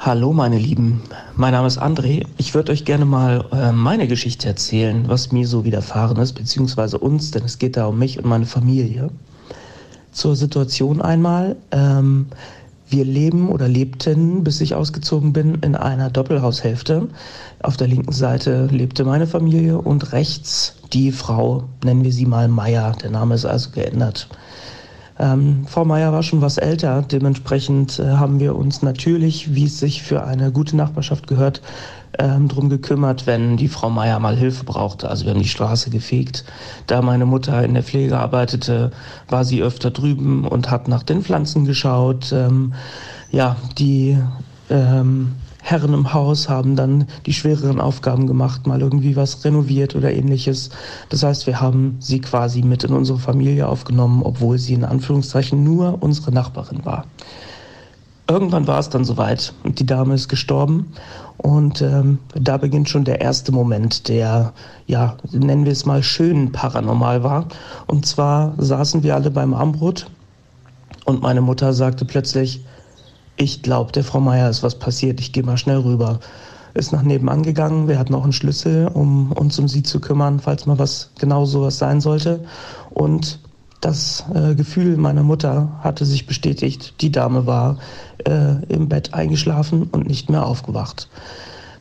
Hallo 0.00 0.32
meine 0.32 0.58
Lieben, 0.58 1.02
mein 1.34 1.54
Name 1.54 1.66
ist 1.66 1.82
André. 1.82 2.24
Ich 2.36 2.54
würde 2.54 2.70
euch 2.70 2.84
gerne 2.84 3.04
mal 3.04 3.44
äh, 3.50 3.72
meine 3.72 4.06
Geschichte 4.06 4.46
erzählen, 4.46 5.08
was 5.08 5.32
mir 5.32 5.44
so 5.44 5.64
widerfahren 5.64 6.18
ist, 6.18 6.34
beziehungsweise 6.34 6.98
uns, 6.98 7.32
denn 7.32 7.42
es 7.42 7.58
geht 7.58 7.76
da 7.76 7.86
um 7.86 7.98
mich 7.98 8.16
und 8.16 8.24
meine 8.24 8.46
Familie. 8.46 9.10
Zur 10.12 10.36
Situation 10.36 11.02
einmal. 11.02 11.56
Ähm, 11.72 12.26
wir 12.88 13.04
leben 13.04 13.48
oder 13.48 13.66
lebten, 13.66 14.44
bis 14.44 14.60
ich 14.60 14.76
ausgezogen 14.76 15.32
bin, 15.32 15.56
in 15.62 15.74
einer 15.74 16.10
Doppelhaushälfte. 16.10 17.08
Auf 17.64 17.76
der 17.76 17.88
linken 17.88 18.12
Seite 18.12 18.66
lebte 18.66 19.04
meine 19.04 19.26
Familie 19.26 19.78
und 19.78 20.12
rechts 20.12 20.76
die 20.92 21.10
Frau, 21.10 21.64
nennen 21.82 22.04
wir 22.04 22.12
sie 22.12 22.24
mal 22.24 22.46
Meier. 22.46 22.92
Der 23.02 23.10
Name 23.10 23.34
ist 23.34 23.46
also 23.46 23.70
geändert. 23.70 24.28
Ähm, 25.18 25.66
Frau 25.66 25.84
Meier 25.84 26.12
war 26.12 26.22
schon 26.22 26.42
was 26.42 26.58
älter, 26.58 27.02
dementsprechend 27.02 27.98
äh, 27.98 28.04
haben 28.04 28.38
wir 28.38 28.54
uns 28.54 28.82
natürlich, 28.82 29.54
wie 29.54 29.64
es 29.64 29.80
sich 29.80 30.02
für 30.02 30.24
eine 30.24 30.52
gute 30.52 30.76
Nachbarschaft 30.76 31.26
gehört, 31.26 31.60
ähm, 32.18 32.48
drum 32.48 32.68
gekümmert, 32.68 33.26
wenn 33.26 33.56
die 33.56 33.68
Frau 33.68 33.90
Meier 33.90 34.20
mal 34.20 34.36
Hilfe 34.36 34.64
brauchte. 34.64 35.08
Also 35.08 35.24
wir 35.24 35.32
haben 35.32 35.42
die 35.42 35.48
Straße 35.48 35.90
gefegt. 35.90 36.44
Da 36.86 37.02
meine 37.02 37.26
Mutter 37.26 37.64
in 37.64 37.74
der 37.74 37.82
Pflege 37.82 38.18
arbeitete, 38.18 38.92
war 39.28 39.44
sie 39.44 39.62
öfter 39.62 39.90
drüben 39.90 40.46
und 40.46 40.70
hat 40.70 40.88
nach 40.88 41.02
den 41.02 41.22
Pflanzen 41.22 41.64
geschaut. 41.64 42.32
Ähm, 42.32 42.74
ja, 43.30 43.56
die 43.76 44.18
ähm, 44.70 45.34
Herren 45.62 45.92
im 45.92 46.12
Haus 46.12 46.48
haben 46.48 46.76
dann 46.76 47.06
die 47.26 47.32
schwereren 47.32 47.80
Aufgaben 47.80 48.26
gemacht, 48.26 48.66
mal 48.66 48.80
irgendwie 48.80 49.16
was 49.16 49.44
renoviert 49.44 49.94
oder 49.96 50.12
ähnliches. 50.12 50.70
Das 51.08 51.22
heißt, 51.22 51.46
wir 51.46 51.60
haben 51.60 51.96
sie 52.00 52.20
quasi 52.20 52.62
mit 52.62 52.84
in 52.84 52.92
unsere 52.92 53.18
Familie 53.18 53.68
aufgenommen, 53.68 54.22
obwohl 54.22 54.58
sie 54.58 54.74
in 54.74 54.84
Anführungszeichen 54.84 55.62
nur 55.62 55.98
unsere 56.00 56.32
Nachbarin 56.32 56.84
war. 56.84 57.04
Irgendwann 58.30 58.66
war 58.66 58.78
es 58.78 58.90
dann 58.90 59.04
soweit 59.04 59.54
und 59.64 59.80
die 59.80 59.86
Dame 59.86 60.14
ist 60.14 60.28
gestorben 60.28 60.92
und 61.38 61.80
ähm, 61.80 62.18
da 62.34 62.58
beginnt 62.58 62.90
schon 62.90 63.04
der 63.04 63.22
erste 63.22 63.52
Moment, 63.52 64.08
der, 64.08 64.52
ja, 64.86 65.16
nennen 65.32 65.64
wir 65.64 65.72
es 65.72 65.86
mal 65.86 66.02
schön 66.02 66.52
paranormal 66.52 67.22
war. 67.22 67.46
Und 67.86 68.04
zwar 68.04 68.52
saßen 68.58 69.02
wir 69.02 69.14
alle 69.14 69.30
beim 69.30 69.54
Armbrot 69.54 70.10
und 71.06 71.22
meine 71.22 71.40
Mutter 71.40 71.72
sagte 71.72 72.04
plötzlich, 72.04 72.62
ich 73.38 73.62
glaube, 73.62 73.92
der 73.92 74.04
Frau 74.04 74.20
Meier 74.20 74.50
ist 74.50 74.62
was 74.62 74.78
passiert, 74.78 75.20
ich 75.20 75.32
gehe 75.32 75.42
mal 75.42 75.56
schnell 75.56 75.78
rüber. 75.78 76.20
Ist 76.74 76.92
nach 76.92 77.02
nebenan 77.02 77.42
gegangen, 77.42 77.88
wir 77.88 77.98
hatten 77.98 78.14
auch 78.14 78.24
einen 78.24 78.32
Schlüssel, 78.32 78.88
um 78.88 79.32
uns 79.32 79.58
um 79.58 79.68
sie 79.68 79.82
zu 79.82 80.00
kümmern, 80.00 80.38
falls 80.38 80.66
mal 80.66 80.78
was 80.78 81.10
genau 81.18 81.44
sowas 81.44 81.78
sein 81.78 82.00
sollte. 82.00 82.44
Und 82.90 83.38
das 83.80 84.24
äh, 84.34 84.54
Gefühl 84.54 84.96
meiner 84.96 85.22
Mutter 85.22 85.68
hatte 85.80 86.04
sich 86.04 86.26
bestätigt. 86.26 86.94
Die 87.00 87.12
Dame 87.12 87.46
war 87.46 87.78
äh, 88.26 88.62
im 88.68 88.88
Bett 88.88 89.14
eingeschlafen 89.14 89.84
und 89.84 90.06
nicht 90.06 90.28
mehr 90.30 90.44
aufgewacht. 90.44 91.08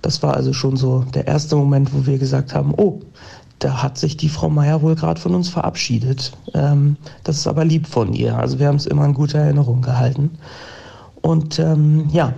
Das 0.02 0.22
war 0.22 0.36
also 0.36 0.54
schon 0.54 0.78
so 0.78 1.04
der 1.14 1.28
erste 1.28 1.56
Moment, 1.56 1.94
wo 1.94 2.06
wir 2.06 2.20
gesagt 2.20 2.54
haben, 2.54 2.74
oh, 2.78 3.00
da 3.60 3.82
hat 3.82 3.98
sich 3.98 4.16
die 4.16 4.30
Frau 4.30 4.50
Meier 4.50 4.84
wohl 4.84 4.96
gerade 4.96 5.20
von 5.20 5.34
uns 5.34 5.50
verabschiedet. 5.50 6.32
Ähm, 6.54 6.98
das 7.24 7.38
ist 7.38 7.48
aber 7.48 7.66
lieb 7.66 7.88
von 7.88 8.14
ihr. 8.14 8.38
Also 8.38 8.60
wir 8.60 8.68
haben 8.68 8.76
es 8.76 8.86
immer 8.86 9.06
in 9.06 9.16
guter 9.16 9.40
Erinnerung 9.40 9.82
gehalten. 9.82 10.38
Und 11.28 11.60
ähm, 11.60 12.08
ja, 12.14 12.32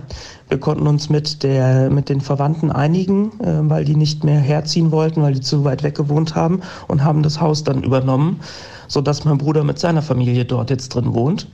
wir 0.48 0.58
konnten 0.58 0.88
uns 0.88 1.10
mit, 1.10 1.44
der, 1.44 1.90
mit 1.90 2.08
den 2.08 2.20
Verwandten 2.20 2.72
einigen, 2.72 3.30
äh, 3.38 3.70
weil 3.70 3.84
die 3.84 3.94
nicht 3.94 4.24
mehr 4.24 4.40
herziehen 4.40 4.90
wollten, 4.90 5.22
weil 5.22 5.34
die 5.34 5.40
zu 5.40 5.62
weit 5.62 5.84
weg 5.84 5.94
gewohnt 5.94 6.34
haben 6.34 6.60
und 6.88 7.04
haben 7.04 7.22
das 7.22 7.40
Haus 7.40 7.62
dann 7.62 7.84
übernommen, 7.84 8.40
sodass 8.88 9.24
mein 9.24 9.38
Bruder 9.38 9.62
mit 9.62 9.78
seiner 9.78 10.02
Familie 10.02 10.44
dort 10.44 10.70
jetzt 10.70 10.88
drin 10.88 11.14
wohnt. 11.14 11.46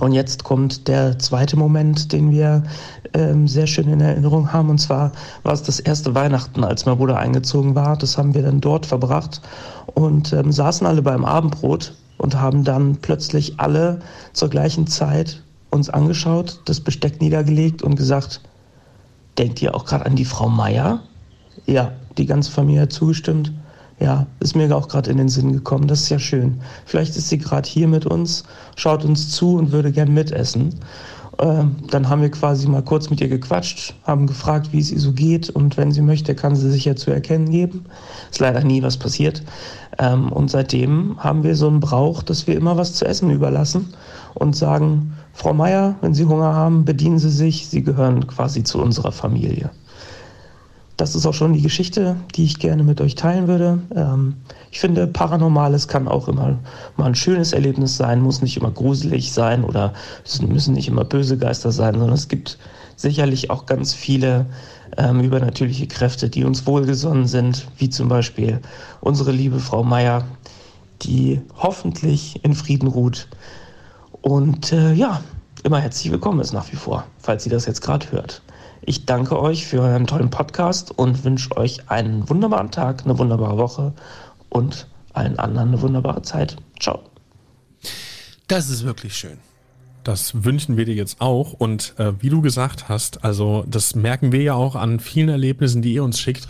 Und 0.00 0.12
jetzt 0.12 0.44
kommt 0.44 0.88
der 0.88 1.18
zweite 1.18 1.58
Moment, 1.58 2.10
den 2.14 2.30
wir 2.30 2.62
ähm, 3.12 3.46
sehr 3.46 3.66
schön 3.66 3.90
in 3.90 4.00
Erinnerung 4.00 4.50
haben. 4.50 4.70
Und 4.70 4.78
zwar 4.78 5.12
war 5.42 5.52
es 5.52 5.62
das 5.62 5.78
erste 5.78 6.14
Weihnachten, 6.14 6.64
als 6.64 6.86
mein 6.86 6.96
Bruder 6.96 7.18
eingezogen 7.18 7.74
war. 7.74 7.98
Das 7.98 8.16
haben 8.16 8.32
wir 8.32 8.40
dann 8.40 8.62
dort 8.62 8.86
verbracht 8.86 9.42
und 9.92 10.32
ähm, 10.32 10.52
saßen 10.52 10.86
alle 10.86 11.02
beim 11.02 11.26
Abendbrot 11.26 11.94
und 12.16 12.40
haben 12.40 12.64
dann 12.64 12.96
plötzlich 12.96 13.60
alle 13.60 13.98
zur 14.32 14.48
gleichen 14.48 14.86
Zeit 14.86 15.43
uns 15.74 15.90
angeschaut, 15.90 16.60
das 16.64 16.80
Besteck 16.80 17.20
niedergelegt 17.20 17.82
und 17.82 17.96
gesagt, 17.96 18.40
denkt 19.36 19.60
ihr 19.60 19.74
auch 19.74 19.84
gerade 19.84 20.06
an 20.06 20.16
die 20.16 20.24
Frau 20.24 20.48
Meier? 20.48 21.00
Ja, 21.66 21.92
die 22.16 22.26
ganze 22.26 22.50
Familie 22.50 22.82
hat 22.82 22.92
zugestimmt. 22.92 23.52
Ja, 24.00 24.26
ist 24.40 24.56
mir 24.56 24.74
auch 24.76 24.88
gerade 24.88 25.10
in 25.10 25.18
den 25.18 25.28
Sinn 25.28 25.52
gekommen. 25.52 25.86
Das 25.86 26.02
ist 26.02 26.08
ja 26.08 26.18
schön. 26.18 26.60
Vielleicht 26.84 27.16
ist 27.16 27.28
sie 27.28 27.38
gerade 27.38 27.68
hier 27.68 27.86
mit 27.86 28.06
uns, 28.06 28.44
schaut 28.76 29.04
uns 29.04 29.30
zu 29.30 29.56
und 29.56 29.72
würde 29.72 29.92
gern 29.92 30.12
mitessen. 30.12 30.74
Ähm, 31.38 31.76
dann 31.90 32.08
haben 32.08 32.22
wir 32.22 32.30
quasi 32.30 32.68
mal 32.68 32.82
kurz 32.82 33.10
mit 33.10 33.20
ihr 33.20 33.28
gequatscht, 33.28 33.94
haben 34.04 34.26
gefragt, 34.26 34.68
wie 34.72 34.78
es 34.78 34.92
ihr 34.92 35.00
so 35.00 35.12
geht 35.12 35.50
und 35.50 35.76
wenn 35.76 35.90
sie 35.90 36.02
möchte, 36.02 36.34
kann 36.34 36.54
sie 36.54 36.70
sich 36.70 36.84
ja 36.84 36.94
zu 36.94 37.10
erkennen 37.10 37.50
geben. 37.50 37.86
Ist 38.30 38.40
leider 38.40 38.62
nie 38.62 38.82
was 38.82 38.96
passiert. 38.96 39.42
Ähm, 39.98 40.30
und 40.30 40.50
seitdem 40.50 41.16
haben 41.18 41.42
wir 41.42 41.56
so 41.56 41.68
einen 41.68 41.80
Brauch, 41.80 42.22
dass 42.22 42.46
wir 42.46 42.56
immer 42.56 42.76
was 42.76 42.94
zu 42.94 43.04
essen 43.04 43.30
überlassen 43.30 43.94
und 44.34 44.56
sagen, 44.56 45.14
Frau 45.32 45.52
Meier, 45.52 45.96
wenn 46.00 46.14
Sie 46.14 46.26
Hunger 46.26 46.54
haben, 46.54 46.84
bedienen 46.84 47.18
Sie 47.18 47.30
sich. 47.30 47.68
Sie 47.68 47.82
gehören 47.82 48.26
quasi 48.26 48.62
zu 48.62 48.80
unserer 48.80 49.12
Familie. 49.12 49.70
Das 50.96 51.16
ist 51.16 51.26
auch 51.26 51.34
schon 51.34 51.54
die 51.54 51.62
Geschichte, 51.62 52.16
die 52.36 52.44
ich 52.44 52.60
gerne 52.60 52.84
mit 52.84 53.00
euch 53.00 53.16
teilen 53.16 53.48
würde. 53.48 53.80
Ähm, 53.96 54.36
ich 54.70 54.78
finde, 54.78 55.08
Paranormales 55.08 55.88
kann 55.88 56.06
auch 56.06 56.28
immer 56.28 56.58
mal 56.96 57.06
ein 57.06 57.14
schönes 57.16 57.52
Erlebnis 57.52 57.96
sein, 57.96 58.20
muss 58.20 58.42
nicht 58.42 58.56
immer 58.56 58.70
gruselig 58.70 59.32
sein 59.32 59.64
oder 59.64 59.92
es 60.24 60.40
müssen 60.40 60.74
nicht 60.74 60.86
immer 60.86 61.04
böse 61.04 61.36
Geister 61.36 61.72
sein, 61.72 61.94
sondern 61.94 62.12
es 62.14 62.28
gibt 62.28 62.58
sicherlich 62.94 63.50
auch 63.50 63.66
ganz 63.66 63.92
viele 63.92 64.46
ähm, 64.96 65.20
übernatürliche 65.20 65.88
Kräfte, 65.88 66.30
die 66.30 66.44
uns 66.44 66.64
wohlgesonnen 66.64 67.26
sind, 67.26 67.66
wie 67.76 67.90
zum 67.90 68.08
Beispiel 68.08 68.60
unsere 69.00 69.32
liebe 69.32 69.58
Frau 69.58 69.82
Meier, 69.82 70.24
die 71.02 71.40
hoffentlich 71.56 72.44
in 72.44 72.54
Frieden 72.54 72.86
ruht 72.86 73.26
und 74.24 74.72
äh, 74.72 74.94
ja, 74.94 75.22
immer 75.64 75.80
herzlich 75.80 76.10
willkommen 76.10 76.40
ist 76.40 76.54
nach 76.54 76.72
wie 76.72 76.76
vor, 76.76 77.06
falls 77.18 77.44
ihr 77.44 77.52
das 77.52 77.66
jetzt 77.66 77.82
gerade 77.82 78.10
hört. 78.10 78.40
Ich 78.80 79.04
danke 79.04 79.38
euch 79.38 79.66
für 79.66 79.82
euren 79.82 80.06
tollen 80.06 80.30
Podcast 80.30 80.98
und 80.98 81.24
wünsche 81.24 81.54
euch 81.58 81.90
einen 81.90 82.26
wunderbaren 82.30 82.70
Tag, 82.70 83.04
eine 83.04 83.18
wunderbare 83.18 83.58
Woche 83.58 83.92
und 84.48 84.88
allen 85.12 85.38
anderen 85.38 85.68
eine 85.68 85.82
wunderbare 85.82 86.22
Zeit. 86.22 86.56
Ciao. 86.80 87.00
Das 88.48 88.70
ist 88.70 88.84
wirklich 88.84 89.14
schön. 89.14 89.36
Das 90.04 90.42
wünschen 90.42 90.78
wir 90.78 90.86
dir 90.86 90.94
jetzt 90.94 91.20
auch. 91.20 91.52
Und 91.52 91.92
äh, 91.98 92.14
wie 92.22 92.30
du 92.30 92.40
gesagt 92.40 92.88
hast, 92.88 93.24
also 93.24 93.66
das 93.68 93.94
merken 93.94 94.32
wir 94.32 94.40
ja 94.40 94.54
auch 94.54 94.74
an 94.74 95.00
vielen 95.00 95.28
Erlebnissen, 95.28 95.82
die 95.82 95.92
ihr 95.92 96.02
uns 96.02 96.18
schickt. 96.18 96.48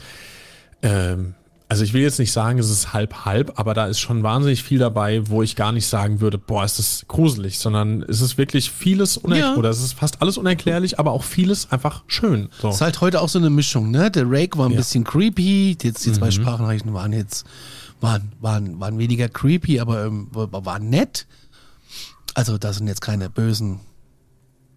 Ähm, 0.83 1.35
also 1.75 1.83
ich 1.83 1.93
will 1.93 2.03
jetzt 2.03 2.21
nicht 2.21 2.31
sagen, 2.31 2.61
es 2.61 2.71
ist 2.71 2.93
halb 2.93 3.25
halb, 3.25 3.59
aber 3.59 3.75
da 3.75 3.87
ist 3.87 3.99
schon 3.99 4.23
wahnsinnig 4.23 4.63
viel 4.63 4.79
dabei, 4.79 5.29
wo 5.29 5.43
ich 5.43 5.57
gar 5.57 5.73
nicht 5.73 5.89
sagen 5.89 6.21
würde, 6.21 6.39
boah, 6.39 6.65
ist 6.65 6.79
das 6.79 7.05
gruselig, 7.09 7.59
sondern 7.59 8.03
es 8.03 8.21
ist 8.21 8.39
wirklich 8.39 8.71
vieles 8.71 9.17
unerklärlich, 9.17 9.57
ja. 9.57 9.59
oder 9.59 9.71
es 9.71 9.83
ist 9.83 9.95
fast 9.95 10.23
alles 10.23 10.39
unerklärlich, 10.39 11.01
aber 11.01 11.11
auch 11.11 11.25
vieles 11.25 11.73
einfach 11.73 12.05
schön. 12.07 12.49
So. 12.63 12.69
Es 12.69 12.77
ist 12.77 12.81
halt 12.81 13.01
heute 13.01 13.21
auch 13.21 13.29
so 13.29 13.41
eine 13.41 13.51
Mischung, 13.51 13.91
ne? 13.91 14.09
Der 14.09 14.25
Rake 14.31 14.57
war 14.57 14.67
ein 14.67 14.73
ja. 14.73 14.77
bisschen 14.77 15.03
creepy, 15.03 15.77
jetzt 15.83 16.07
die 16.07 16.13
zwei 16.13 16.27
mhm. 16.27 16.31
Sprachnachrichten 16.31 16.95
waren 16.95 17.13
jetzt, 17.13 17.45
waren, 18.01 18.31
waren, 18.41 18.79
waren 18.79 18.97
weniger 18.97 19.29
creepy, 19.29 19.81
aber 19.81 20.05
ähm, 20.05 20.29
waren 20.33 20.89
nett. 20.91 21.27
Also 22.35 22.57
da 22.57 22.73
sind 22.73 22.87
jetzt 22.87 23.01
keine 23.01 23.31
bösen 23.31 23.81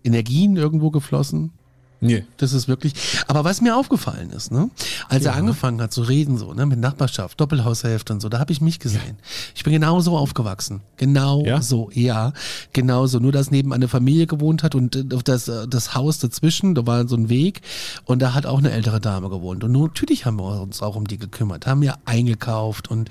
Energien 0.03 0.55
irgendwo 0.55 0.89
geflossen. 0.89 1.51
Nee. 1.99 2.25
Das 2.37 2.53
ist 2.53 2.67
wirklich. 2.67 2.93
Aber 3.27 3.43
was 3.43 3.61
mir 3.61 3.75
aufgefallen 3.75 4.29
ist, 4.29 4.51
ne, 4.51 4.69
als 5.09 5.23
ja. 5.23 5.31
er 5.31 5.37
angefangen 5.37 5.81
hat 5.81 5.91
zu 5.91 6.03
reden, 6.03 6.37
so, 6.37 6.53
ne, 6.53 6.65
mit 6.65 6.79
Nachbarschaft, 6.79 7.39
Doppelhaushälfte 7.39 8.13
und 8.13 8.21
so, 8.21 8.29
da 8.29 8.39
habe 8.39 8.51
ich 8.51 8.61
mich 8.61 8.79
gesehen. 8.79 9.17
Ich 9.55 9.63
bin 9.63 9.73
genau 9.73 9.99
so 9.99 10.15
aufgewachsen. 10.15 10.81
Genau 10.97 11.43
ja? 11.45 11.61
so, 11.61 11.89
ja. 11.93 12.33
Genau 12.73 13.07
so. 13.07 13.19
Nur, 13.19 13.31
dass 13.31 13.49
neben 13.49 13.73
eine 13.73 13.87
Familie 13.87 14.27
gewohnt 14.27 14.63
hat 14.63 14.75
und 14.75 14.95
äh, 14.95 15.03
das, 15.05 15.47
äh, 15.47 15.67
das 15.67 15.95
Haus 15.95 16.19
dazwischen, 16.19 16.75
da 16.75 16.85
war 16.85 17.07
so 17.07 17.15
ein 17.15 17.29
Weg 17.29 17.61
und 18.05 18.21
da 18.21 18.33
hat 18.33 18.45
auch 18.45 18.59
eine 18.59 18.71
ältere 18.71 18.99
Dame 18.99 19.29
gewohnt. 19.29 19.63
Und 19.63 19.71
natürlich 19.71 20.25
haben 20.25 20.37
wir 20.37 20.61
uns 20.61 20.81
auch 20.81 20.95
um 20.95 21.07
die 21.07 21.17
gekümmert, 21.17 21.65
haben 21.65 21.81
ja 21.81 21.95
eingekauft 22.05 22.89
und 22.89 23.09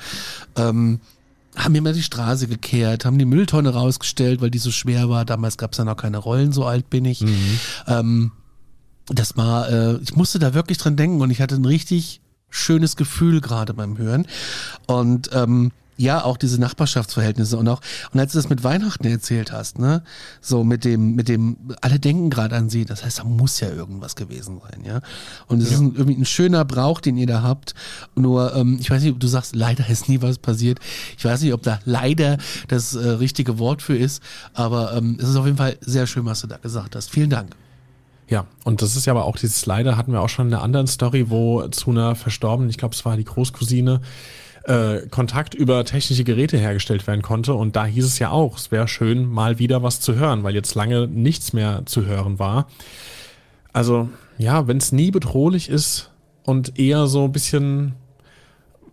ähm, 0.57 1.01
haben 1.57 1.75
immer 1.75 1.93
die 1.93 2.03
Straße 2.03 2.47
gekehrt, 2.47 3.05
haben 3.05 3.19
die 3.19 3.25
Mülltonne 3.25 3.71
rausgestellt, 3.71 4.41
weil 4.41 4.51
die 4.51 4.59
so 4.59 4.71
schwer 4.71 5.09
war. 5.09 5.25
Damals 5.25 5.57
gab 5.57 5.73
es 5.73 5.79
ja 5.79 5.85
noch 5.85 5.97
keine 5.97 6.19
Rollen, 6.19 6.53
so 6.53 6.67
alt 6.67 6.91
bin 6.91 7.05
ich. 7.05 7.23
Mhm. 7.23 7.59
Ähm, 7.87 8.33
das 9.09 9.37
war, 9.37 9.69
äh, 9.71 9.97
ich 9.99 10.17
musste 10.17 10.39
da 10.39 10.55
wirklich 10.55 10.79
dran 10.79 10.97
denken 10.97 11.21
und 11.21 11.31
ich 11.31 11.41
hatte 11.41 11.55
ein 11.55 11.65
richtig 11.65 12.21
schönes 12.51 12.97
Gefühl 12.97 13.41
gerade 13.41 13.75
beim 13.75 13.99
Hören. 13.99 14.27
Und 14.87 15.31
ähm, 15.33 15.73
ja, 15.99 16.23
auch 16.25 16.37
diese 16.37 16.61
Nachbarschaftsverhältnisse 16.61 17.57
und 17.57 17.69
auch, 17.69 17.81
und 18.13 18.21
als 18.21 18.33
du 18.33 18.39
das 18.39 18.51
mit 18.51 18.63
Weihnachten 18.65 19.07
erzählt 19.07 19.51
hast, 19.51 19.79
ne, 19.79 20.03
so 20.41 20.63
mit 20.63 20.85
dem, 20.85 21.15
mit 21.15 21.29
dem, 21.29 21.57
alle 21.81 21.99
denken 21.99 22.29
gerade 22.29 22.55
an 22.55 22.69
sie, 22.69 22.85
das 22.85 23.05
heißt, 23.05 23.21
da 23.21 23.25
muss 23.25 23.61
ja 23.61 23.71
irgendwas 23.71 24.15
gewesen 24.15 24.61
sein, 24.61 24.85
ja. 24.85 25.01
Und 25.47 25.63
es 25.63 25.71
ja. 25.71 25.77
ist 25.77 25.81
ein, 25.81 25.95
irgendwie 25.95 26.21
ein 26.21 26.27
schöner 26.27 26.65
Brauch, 26.65 27.01
den 27.01 27.17
ihr 27.17 27.27
da 27.27 27.43
habt. 27.43 27.75
Nur, 28.15 28.55
ähm, 28.55 28.77
ich 28.79 28.91
weiß 28.91 29.03
nicht, 29.03 29.13
ob 29.13 29.21
du 29.21 29.27
sagst, 29.27 29.57
leider 29.57 29.89
ist 29.89 30.09
nie 30.09 30.21
was 30.21 30.39
passiert. 30.39 30.81
Ich 31.17 31.25
weiß 31.25 31.41
nicht, 31.41 31.55
ob 31.55 31.63
da 31.63 31.81
leider 31.85 32.37
das 32.69 32.95
äh, 32.95 33.09
richtige 33.09 33.59
Wort 33.59 33.81
für 33.81 33.97
ist, 33.97 34.23
aber 34.53 34.95
ähm, 34.95 35.17
es 35.19 35.29
ist 35.29 35.37
auf 35.37 35.47
jeden 35.47 35.59
Fall 35.59 35.79
sehr 35.81 36.07
schön, 36.07 36.27
was 36.27 36.43
du 36.43 36.47
da 36.47 36.59
gesagt 36.59 36.95
hast. 36.95 37.11
Vielen 37.11 37.31
Dank. 37.31 37.57
Ja, 38.29 38.47
und 38.65 38.83
das 38.83 38.97
ist 38.97 39.07
ja 39.07 39.13
aber 39.13 39.25
auch 39.25 39.37
dieses 39.37 39.67
Leider 39.67 39.97
hatten 39.97 40.13
wir 40.13 40.21
auch 40.21 40.29
schon 40.29 40.49
in 40.49 40.55
einer 40.55 40.63
anderen 40.63 40.87
Story, 40.89 41.31
wo 41.31 41.67
zu 41.69 41.91
einer 41.91 42.15
verstorbenen, 42.17 42.71
ich 42.71 42.79
glaube, 42.79 42.95
es 42.95 43.05
war 43.05 43.17
die 43.17 43.25
Großcousine, 43.25 44.01
äh, 44.65 45.07
Kontakt 45.11 45.55
über 45.55 45.85
technische 45.85 46.25
Geräte 46.25 46.59
hergestellt 46.59 47.07
werden 47.07 47.23
konnte. 47.23 47.55
Und 47.55 47.77
da 47.77 47.87
hieß 47.87 48.05
es 48.05 48.19
ja 48.19 48.31
auch, 48.31 48.57
es 48.57 48.73
wäre 48.73 48.89
schön, 48.89 49.27
mal 49.27 49.59
wieder 49.59 49.83
was 49.83 50.01
zu 50.01 50.17
hören, 50.17 50.43
weil 50.43 50.55
jetzt 50.55 50.75
lange 50.75 51.07
nichts 51.07 51.53
mehr 51.53 51.83
zu 51.87 52.05
hören 52.05 52.39
war. 52.39 52.67
Also 53.73 54.09
ja, 54.39 54.67
wenn 54.67 54.79
es 54.79 54.91
nie 54.91 55.11
bedrohlich 55.11 55.69
ist 55.69 56.11
und 56.43 56.79
eher 56.79 57.07
so 57.07 57.25
ein 57.25 57.33
bisschen 57.33 57.95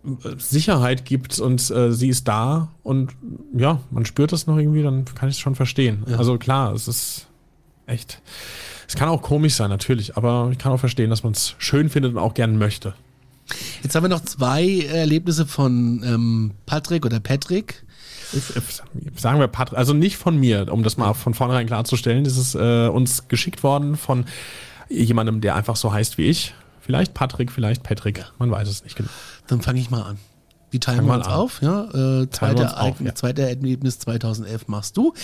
äh, 0.04 0.36
Sicherheit 0.38 1.04
gibt 1.04 1.38
und 1.40 1.70
äh, 1.70 1.92
sie 1.92 2.08
ist 2.08 2.28
da 2.28 2.68
und 2.82 3.12
ja, 3.52 3.80
man 3.90 4.06
spürt 4.06 4.32
das 4.32 4.46
noch 4.46 4.58
irgendwie, 4.58 4.82
dann 4.82 5.04
kann 5.06 5.28
ich 5.28 5.36
es 5.36 5.40
schon 5.40 5.54
verstehen. 5.54 6.04
Ja. 6.06 6.18
Also 6.18 6.38
klar, 6.38 6.72
es 6.72 6.86
ist 6.86 7.26
echt. 7.86 8.22
Es 8.88 8.94
kann 8.96 9.08
auch 9.08 9.22
komisch 9.22 9.54
sein, 9.54 9.70
natürlich, 9.70 10.16
aber 10.16 10.48
ich 10.52 10.58
kann 10.58 10.72
auch 10.72 10.80
verstehen, 10.80 11.10
dass 11.10 11.22
man 11.22 11.32
es 11.32 11.54
schön 11.58 11.90
findet 11.90 12.12
und 12.12 12.18
auch 12.18 12.34
gern 12.34 12.58
möchte. 12.58 12.94
Jetzt 13.82 13.94
haben 13.94 14.04
wir 14.04 14.08
noch 14.08 14.24
zwei 14.24 14.80
Erlebnisse 14.80 15.46
von 15.46 16.02
ähm, 16.04 16.52
Patrick 16.66 17.04
oder 17.04 17.20
Patrick. 17.20 17.84
Sagen 19.16 19.38
wir 19.38 19.48
Patrick, 19.48 19.78
also 19.78 19.92
nicht 19.92 20.16
von 20.16 20.38
mir, 20.38 20.72
um 20.72 20.82
das 20.82 20.96
mal 20.96 21.12
von 21.14 21.34
vornherein 21.34 21.66
klarzustellen. 21.66 22.24
Das 22.24 22.36
ist 22.36 22.54
äh, 22.54 22.88
uns 22.88 23.28
geschickt 23.28 23.62
worden 23.62 23.96
von 23.96 24.24
jemandem, 24.88 25.40
der 25.40 25.54
einfach 25.54 25.76
so 25.76 25.92
heißt 25.92 26.18
wie 26.18 26.24
ich. 26.24 26.54
Vielleicht 26.80 27.14
Patrick, 27.14 27.52
vielleicht 27.52 27.82
Patrick, 27.82 28.24
man 28.38 28.50
weiß 28.50 28.68
es 28.68 28.84
nicht 28.84 28.96
genau. 28.96 29.10
Dann 29.46 29.60
fange 29.60 29.80
ich 29.80 29.90
mal 29.90 30.02
an. 30.02 30.18
Die 30.74 30.80
teilen 30.80 31.06
wir 31.06 31.14
uns 31.14 31.26
an. 31.28 31.32
auf. 31.32 31.62
Ja? 31.62 31.84
Äh, 31.84 32.28
zweite, 32.30 32.76
auf, 32.76 33.00
ja. 33.00 33.14
zweite 33.14 33.48
Erlebnis 33.48 34.00
2011 34.00 34.66
machst 34.66 34.96
du. 34.96 35.14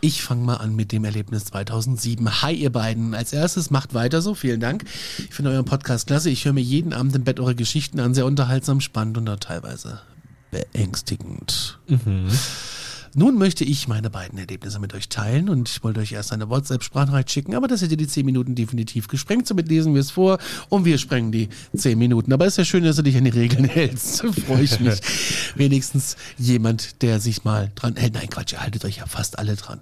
Ich 0.00 0.22
fange 0.22 0.44
mal 0.44 0.58
an 0.58 0.76
mit 0.76 0.92
dem 0.92 1.04
Erlebnis 1.04 1.46
2007. 1.46 2.40
Hi 2.42 2.54
ihr 2.54 2.70
beiden. 2.70 3.12
Als 3.12 3.32
erstes 3.32 3.72
macht 3.72 3.94
weiter 3.94 4.22
so. 4.22 4.36
Vielen 4.36 4.60
Dank. 4.60 4.84
Ich 5.18 5.34
finde 5.34 5.50
euren 5.50 5.64
Podcast 5.64 6.06
klasse. 6.06 6.30
Ich 6.30 6.44
höre 6.44 6.52
mir 6.52 6.60
jeden 6.60 6.92
Abend 6.92 7.16
im 7.16 7.24
Bett 7.24 7.40
eure 7.40 7.56
Geschichten 7.56 7.98
an. 7.98 8.14
Sehr 8.14 8.26
unterhaltsam, 8.26 8.80
spannend 8.80 9.18
und 9.18 9.28
auch 9.28 9.40
teilweise 9.40 9.98
beängstigend. 10.52 11.80
Mhm. 11.88 12.28
Nun 13.14 13.36
möchte 13.36 13.62
ich 13.64 13.88
meine 13.88 14.08
beiden 14.08 14.38
Erlebnisse 14.38 14.78
mit 14.78 14.94
euch 14.94 15.10
teilen 15.10 15.50
und 15.50 15.68
ich 15.68 15.84
wollte 15.84 16.00
euch 16.00 16.12
erst 16.12 16.32
eine 16.32 16.48
WhatsApp-Sprachnachricht 16.48 17.30
schicken, 17.30 17.54
aber 17.54 17.68
das 17.68 17.82
hätte 17.82 17.98
die 17.98 18.06
10 18.06 18.24
Minuten 18.24 18.54
definitiv 18.54 19.06
gesprengt. 19.06 19.46
Somit 19.46 19.68
lesen 19.68 19.92
wir 19.92 20.00
es 20.00 20.10
vor 20.10 20.38
und 20.70 20.86
wir 20.86 20.96
sprengen 20.96 21.30
die 21.30 21.50
10 21.76 21.98
Minuten. 21.98 22.32
Aber 22.32 22.46
es 22.46 22.54
ist 22.54 22.58
ja 22.58 22.64
schön, 22.64 22.84
dass 22.84 22.96
du 22.96 23.02
dich 23.02 23.16
an 23.16 23.24
die 23.24 23.30
Regeln 23.30 23.64
hältst. 23.66 24.24
Freue 24.46 24.62
ich 24.62 24.80
mich. 24.80 24.98
Wenigstens 25.56 26.16
jemand, 26.38 27.02
der 27.02 27.20
sich 27.20 27.44
mal 27.44 27.70
dran 27.74 27.96
hält. 27.96 28.14
Nein, 28.14 28.30
Quatsch, 28.30 28.54
ihr 28.54 28.62
haltet 28.62 28.84
euch 28.86 28.96
ja 28.96 29.06
fast 29.06 29.38
alle 29.38 29.56
dran. 29.56 29.80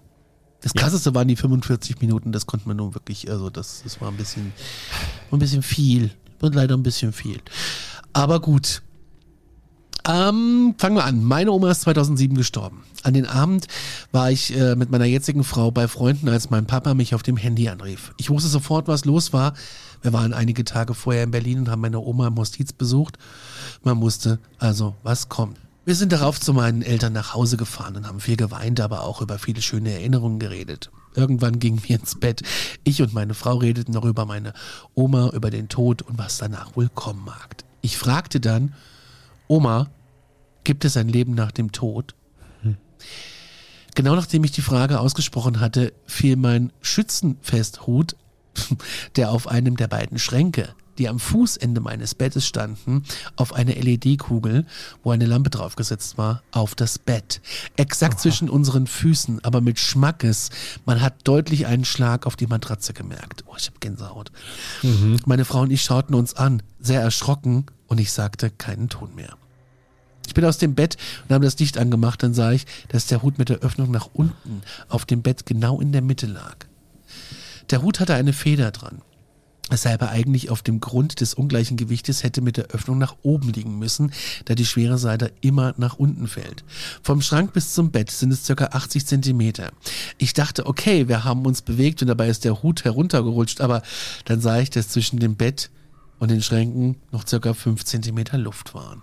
Das 0.62 0.74
krasseste 0.74 1.10
ja. 1.10 1.14
waren 1.14 1.28
die 1.28 1.36
45 1.36 2.00
Minuten, 2.00 2.32
das 2.32 2.46
konnte 2.46 2.68
man 2.68 2.76
nun 2.76 2.94
wirklich, 2.94 3.30
also 3.30 3.48
das, 3.48 3.82
das 3.82 4.00
war 4.00 4.08
ein 4.08 4.16
bisschen, 4.16 4.52
ein 5.30 5.38
bisschen 5.38 5.62
viel. 5.62 6.10
Und 6.40 6.54
leider 6.54 6.76
ein 6.76 6.82
bisschen 6.82 7.12
viel. 7.12 7.40
Aber 8.12 8.40
gut, 8.40 8.82
ähm, 10.08 10.74
fangen 10.78 10.96
wir 10.96 11.04
an. 11.04 11.24
Meine 11.24 11.52
Oma 11.52 11.70
ist 11.70 11.82
2007 11.82 12.36
gestorben. 12.36 12.82
An 13.02 13.14
den 13.14 13.26
Abend 13.26 13.66
war 14.12 14.30
ich 14.30 14.56
äh, 14.56 14.76
mit 14.76 14.90
meiner 14.90 15.04
jetzigen 15.04 15.44
Frau 15.44 15.70
bei 15.70 15.88
Freunden, 15.88 16.28
als 16.28 16.50
mein 16.50 16.66
Papa 16.66 16.94
mich 16.94 17.14
auf 17.14 17.22
dem 17.22 17.36
Handy 17.36 17.68
anrief. 17.68 18.12
Ich 18.16 18.30
wusste 18.30 18.48
sofort, 18.48 18.88
was 18.88 19.04
los 19.04 19.32
war. 19.32 19.54
Wir 20.02 20.12
waren 20.12 20.32
einige 20.32 20.64
Tage 20.64 20.94
vorher 20.94 21.24
in 21.24 21.30
Berlin 21.30 21.60
und 21.60 21.70
haben 21.70 21.82
meine 21.82 22.00
Oma 22.00 22.28
im 22.28 22.36
Hostiz 22.36 22.72
besucht. 22.72 23.18
Man 23.82 24.00
wusste 24.00 24.38
also, 24.58 24.94
was 25.02 25.28
kommt. 25.28 25.58
Wir 25.84 25.94
sind 25.94 26.12
darauf 26.12 26.38
zu 26.38 26.52
meinen 26.52 26.82
Eltern 26.82 27.12
nach 27.12 27.34
Hause 27.34 27.56
gefahren 27.56 27.96
und 27.96 28.06
haben 28.06 28.20
viel 28.20 28.36
geweint, 28.36 28.80
aber 28.80 29.02
auch 29.02 29.22
über 29.22 29.38
viele 29.38 29.62
schöne 29.62 29.92
Erinnerungen 29.92 30.38
geredet. 30.38 30.90
Irgendwann 31.14 31.58
gingen 31.58 31.82
wir 31.82 31.98
ins 31.98 32.14
Bett. 32.14 32.42
Ich 32.84 33.02
und 33.02 33.12
meine 33.14 33.34
Frau 33.34 33.56
redeten 33.56 33.92
noch 33.92 34.04
über 34.04 34.26
meine 34.26 34.52
Oma, 34.94 35.30
über 35.30 35.50
den 35.50 35.68
Tod 35.68 36.02
und 36.02 36.18
was 36.18 36.38
danach 36.38 36.76
wohl 36.76 36.88
kommen 36.94 37.24
mag. 37.24 37.56
Ich 37.80 37.96
fragte 37.96 38.40
dann, 38.40 38.74
Oma, 39.50 39.90
gibt 40.62 40.84
es 40.84 40.96
ein 40.96 41.08
Leben 41.08 41.34
nach 41.34 41.50
dem 41.50 41.72
Tod? 41.72 42.14
Hm. 42.62 42.76
Genau 43.96 44.14
nachdem 44.14 44.44
ich 44.44 44.52
die 44.52 44.60
Frage 44.60 45.00
ausgesprochen 45.00 45.58
hatte, 45.58 45.92
fiel 46.06 46.36
mein 46.36 46.72
Schützenfesthut, 46.82 48.14
der 49.16 49.32
auf 49.32 49.48
einem 49.48 49.76
der 49.76 49.88
beiden 49.88 50.20
Schränke, 50.20 50.68
die 50.98 51.08
am 51.08 51.18
Fußende 51.18 51.80
meines 51.80 52.14
Bettes 52.14 52.46
standen, 52.46 53.02
auf 53.34 53.52
eine 53.52 53.72
LED-Kugel, 53.72 54.66
wo 55.02 55.10
eine 55.10 55.26
Lampe 55.26 55.50
draufgesetzt 55.50 56.16
war, 56.16 56.44
auf 56.52 56.76
das 56.76 57.00
Bett. 57.00 57.40
Exakt 57.74 58.14
Aha. 58.14 58.20
zwischen 58.20 58.48
unseren 58.48 58.86
Füßen, 58.86 59.42
aber 59.44 59.60
mit 59.60 59.80
Schmackes. 59.80 60.50
Man 60.86 61.00
hat 61.00 61.26
deutlich 61.26 61.66
einen 61.66 61.84
Schlag 61.84 62.24
auf 62.24 62.36
die 62.36 62.46
Matratze 62.46 62.92
gemerkt. 62.92 63.42
Oh, 63.48 63.54
ich 63.58 63.66
habe 63.66 63.80
Gänsehaut. 63.80 64.30
Mhm. 64.84 65.18
Meine 65.26 65.44
Frau 65.44 65.62
und 65.62 65.72
ich 65.72 65.82
schauten 65.82 66.14
uns 66.14 66.34
an, 66.34 66.62
sehr 66.78 67.00
erschrocken, 67.00 67.66
und 67.90 67.98
ich 67.98 68.12
sagte 68.12 68.50
keinen 68.50 68.88
Ton 68.88 69.14
mehr. 69.14 69.37
Ich 70.26 70.35
bin 70.35 70.44
aus 70.44 70.59
dem 70.59 70.76
Bett 70.76 70.96
und 71.29 71.35
habe 71.35 71.44
das 71.44 71.59
Licht 71.59 71.76
angemacht. 71.76 72.22
Dann 72.22 72.35
sah 72.35 72.53
ich, 72.53 72.64
dass 72.88 73.07
der 73.07 73.20
Hut 73.20 73.38
mit 73.38 73.48
der 73.48 73.59
Öffnung 73.59 73.90
nach 73.90 74.09
unten 74.12 74.62
auf 74.88 75.05
dem 75.05 75.22
Bett 75.22 75.44
genau 75.44 75.81
in 75.81 75.92
der 75.92 76.03
Mitte 76.03 76.26
lag. 76.26 76.57
Der 77.70 77.83
Hut 77.83 77.98
hatte 77.98 78.14
eine 78.14 78.33
Feder 78.33 78.70
dran. 78.70 79.03
Weshalb 79.70 80.03
er 80.03 80.11
eigentlich 80.11 80.50
auf 80.50 80.62
dem 80.62 80.81
Grund 80.81 81.20
des 81.20 81.35
ungleichen 81.35 81.76
Gewichtes 81.76 82.22
hätte 82.22 82.42
mit 82.42 82.57
der 82.57 82.66
Öffnung 82.66 82.98
nach 82.98 83.16
oben 83.22 83.53
liegen 83.53 83.79
müssen, 83.79 84.12
da 84.44 84.55
die 84.55 84.66
schwere 84.66 84.98
Seite 84.98 85.33
immer 85.40 85.74
nach 85.76 85.94
unten 85.94 86.26
fällt. 86.26 86.64
Vom 87.03 87.22
Schrank 87.22 87.53
bis 87.53 87.72
zum 87.74 87.90
Bett 87.90 88.11
sind 88.11 88.33
es 88.33 88.44
circa 88.44 88.66
80 88.66 89.07
Zentimeter. 89.07 89.72
Ich 90.18 90.33
dachte, 90.33 90.66
okay, 90.66 91.09
wir 91.09 91.24
haben 91.24 91.44
uns 91.46 91.62
bewegt 91.62 92.03
und 92.03 92.09
dabei 92.09 92.29
ist 92.29 92.44
der 92.44 92.62
Hut 92.62 92.85
heruntergerutscht, 92.85 93.61
aber 93.61 93.83
dann 94.24 94.40
sah 94.40 94.59
ich, 94.59 94.70
dass 94.70 94.88
zwischen 94.88 95.18
dem 95.18 95.37
Bett 95.37 95.70
und 96.20 96.30
den 96.30 96.42
Schränken 96.42 96.96
noch 97.11 97.26
circa 97.26 97.54
5 97.54 97.85
Zentimeter 97.85 98.38
Luft 98.38 98.74
waren. 98.74 99.02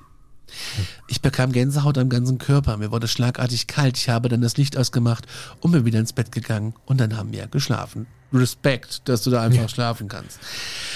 Ich 1.09 1.21
bekam 1.21 1.51
Gänsehaut 1.51 1.97
am 1.97 2.07
ganzen 2.07 2.37
Körper, 2.37 2.77
mir 2.77 2.91
wurde 2.91 3.09
schlagartig 3.09 3.67
kalt, 3.67 3.97
ich 3.97 4.07
habe 4.07 4.29
dann 4.29 4.39
das 4.39 4.55
Licht 4.55 4.77
ausgemacht 4.77 5.27
und 5.59 5.73
bin 5.73 5.83
wieder 5.83 5.99
ins 5.99 6.13
Bett 6.13 6.31
gegangen 6.31 6.73
und 6.85 7.01
dann 7.01 7.17
haben 7.17 7.33
wir 7.33 7.47
geschlafen. 7.47 8.07
Respekt, 8.33 9.03
dass 9.05 9.23
du 9.23 9.29
da 9.29 9.41
einfach 9.41 9.63
ja. 9.63 9.69
schlafen 9.69 10.07
kannst. 10.07 10.39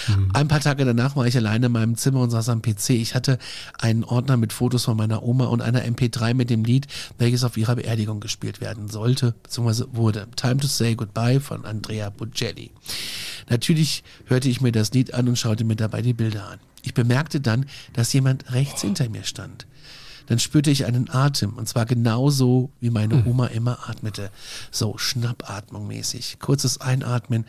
Mhm. 0.07 0.31
Ein 0.33 0.47
paar 0.47 0.59
Tage 0.59 0.83
danach 0.83 1.15
war 1.15 1.25
ich 1.27 1.37
alleine 1.37 1.67
in 1.67 1.71
meinem 1.71 1.95
Zimmer 1.95 2.21
und 2.21 2.29
saß 2.29 2.49
am 2.49 2.61
PC. 2.61 2.91
Ich 2.91 3.15
hatte 3.15 3.37
einen 3.79 4.03
Ordner 4.03 4.37
mit 4.37 4.51
Fotos 4.53 4.85
von 4.85 4.97
meiner 4.97 5.23
Oma 5.23 5.45
und 5.45 5.61
einer 5.61 5.83
MP3 5.83 6.33
mit 6.33 6.49
dem 6.49 6.65
Lied, 6.65 6.87
welches 7.17 7.43
auf 7.43 7.57
ihrer 7.57 7.75
Beerdigung 7.75 8.19
gespielt 8.19 8.59
werden 8.59 8.89
sollte, 8.89 9.33
beziehungsweise 9.43 9.87
wurde. 9.93 10.27
Time 10.35 10.57
to 10.57 10.67
Say 10.67 10.95
Goodbye 10.95 11.39
von 11.39 11.65
Andrea 11.65 12.09
Bocelli. 12.09 12.71
Natürlich 13.49 14.03
hörte 14.25 14.49
ich 14.49 14.61
mir 14.61 14.71
das 14.71 14.91
Lied 14.91 15.13
an 15.13 15.27
und 15.27 15.37
schaute 15.37 15.63
mir 15.63 15.75
dabei 15.75 16.01
die 16.01 16.13
Bilder 16.13 16.47
an. 16.47 16.59
Ich 16.83 16.93
bemerkte 16.93 17.41
dann, 17.41 17.65
dass 17.93 18.11
jemand 18.13 18.51
rechts 18.53 18.81
hinter 18.81 19.07
mir 19.09 19.23
stand. 19.23 19.67
Dann 20.31 20.39
spürte 20.39 20.71
ich 20.71 20.85
einen 20.85 21.09
Atem, 21.09 21.55
und 21.57 21.67
zwar 21.67 21.85
genauso, 21.85 22.71
wie 22.79 22.89
meine 22.89 23.15
hm. 23.15 23.27
Oma 23.27 23.47
immer 23.47 23.89
atmete. 23.89 24.31
So 24.71 24.97
Schnappatmung 24.97 25.87
mäßig. 25.87 26.39
Kurzes 26.39 26.79
Einatmen 26.79 27.45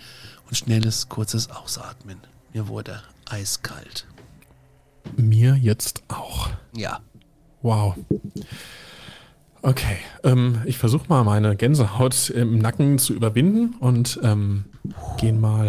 und 0.48 0.56
schnelles, 0.56 1.08
kurzes 1.08 1.48
Ausatmen. 1.48 2.18
Mir 2.52 2.66
wurde 2.66 3.00
eiskalt. 3.30 4.08
Mir 5.14 5.54
jetzt 5.54 6.02
auch. 6.08 6.50
Ja. 6.74 6.98
Wow. 7.62 7.94
Okay, 9.62 9.98
ähm, 10.24 10.60
ich 10.64 10.76
versuche 10.76 11.06
mal 11.08 11.22
meine 11.22 11.54
Gänsehaut 11.54 12.30
im 12.30 12.58
Nacken 12.58 12.98
zu 12.98 13.14
überwinden 13.14 13.76
und 13.78 14.18
ähm, 14.24 14.64
gehen 15.18 15.40
mal 15.40 15.68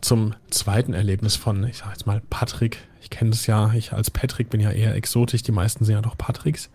zum 0.00 0.34
zweiten 0.50 0.94
Erlebnis 0.94 1.36
von, 1.36 1.64
ich 1.64 1.78
sag 1.78 1.90
jetzt 1.90 2.06
mal, 2.06 2.22
Patrick. 2.30 2.78
Ich 3.00 3.10
kenne 3.10 3.30
das 3.30 3.46
ja, 3.46 3.72
ich 3.72 3.92
als 3.92 4.10
Patrick 4.10 4.50
bin 4.50 4.60
ja 4.60 4.70
eher 4.70 4.94
exotisch, 4.94 5.42
die 5.42 5.52
meisten 5.52 5.84
sind 5.84 5.94
ja 5.94 6.02
doch 6.02 6.18
Patricks. 6.18 6.70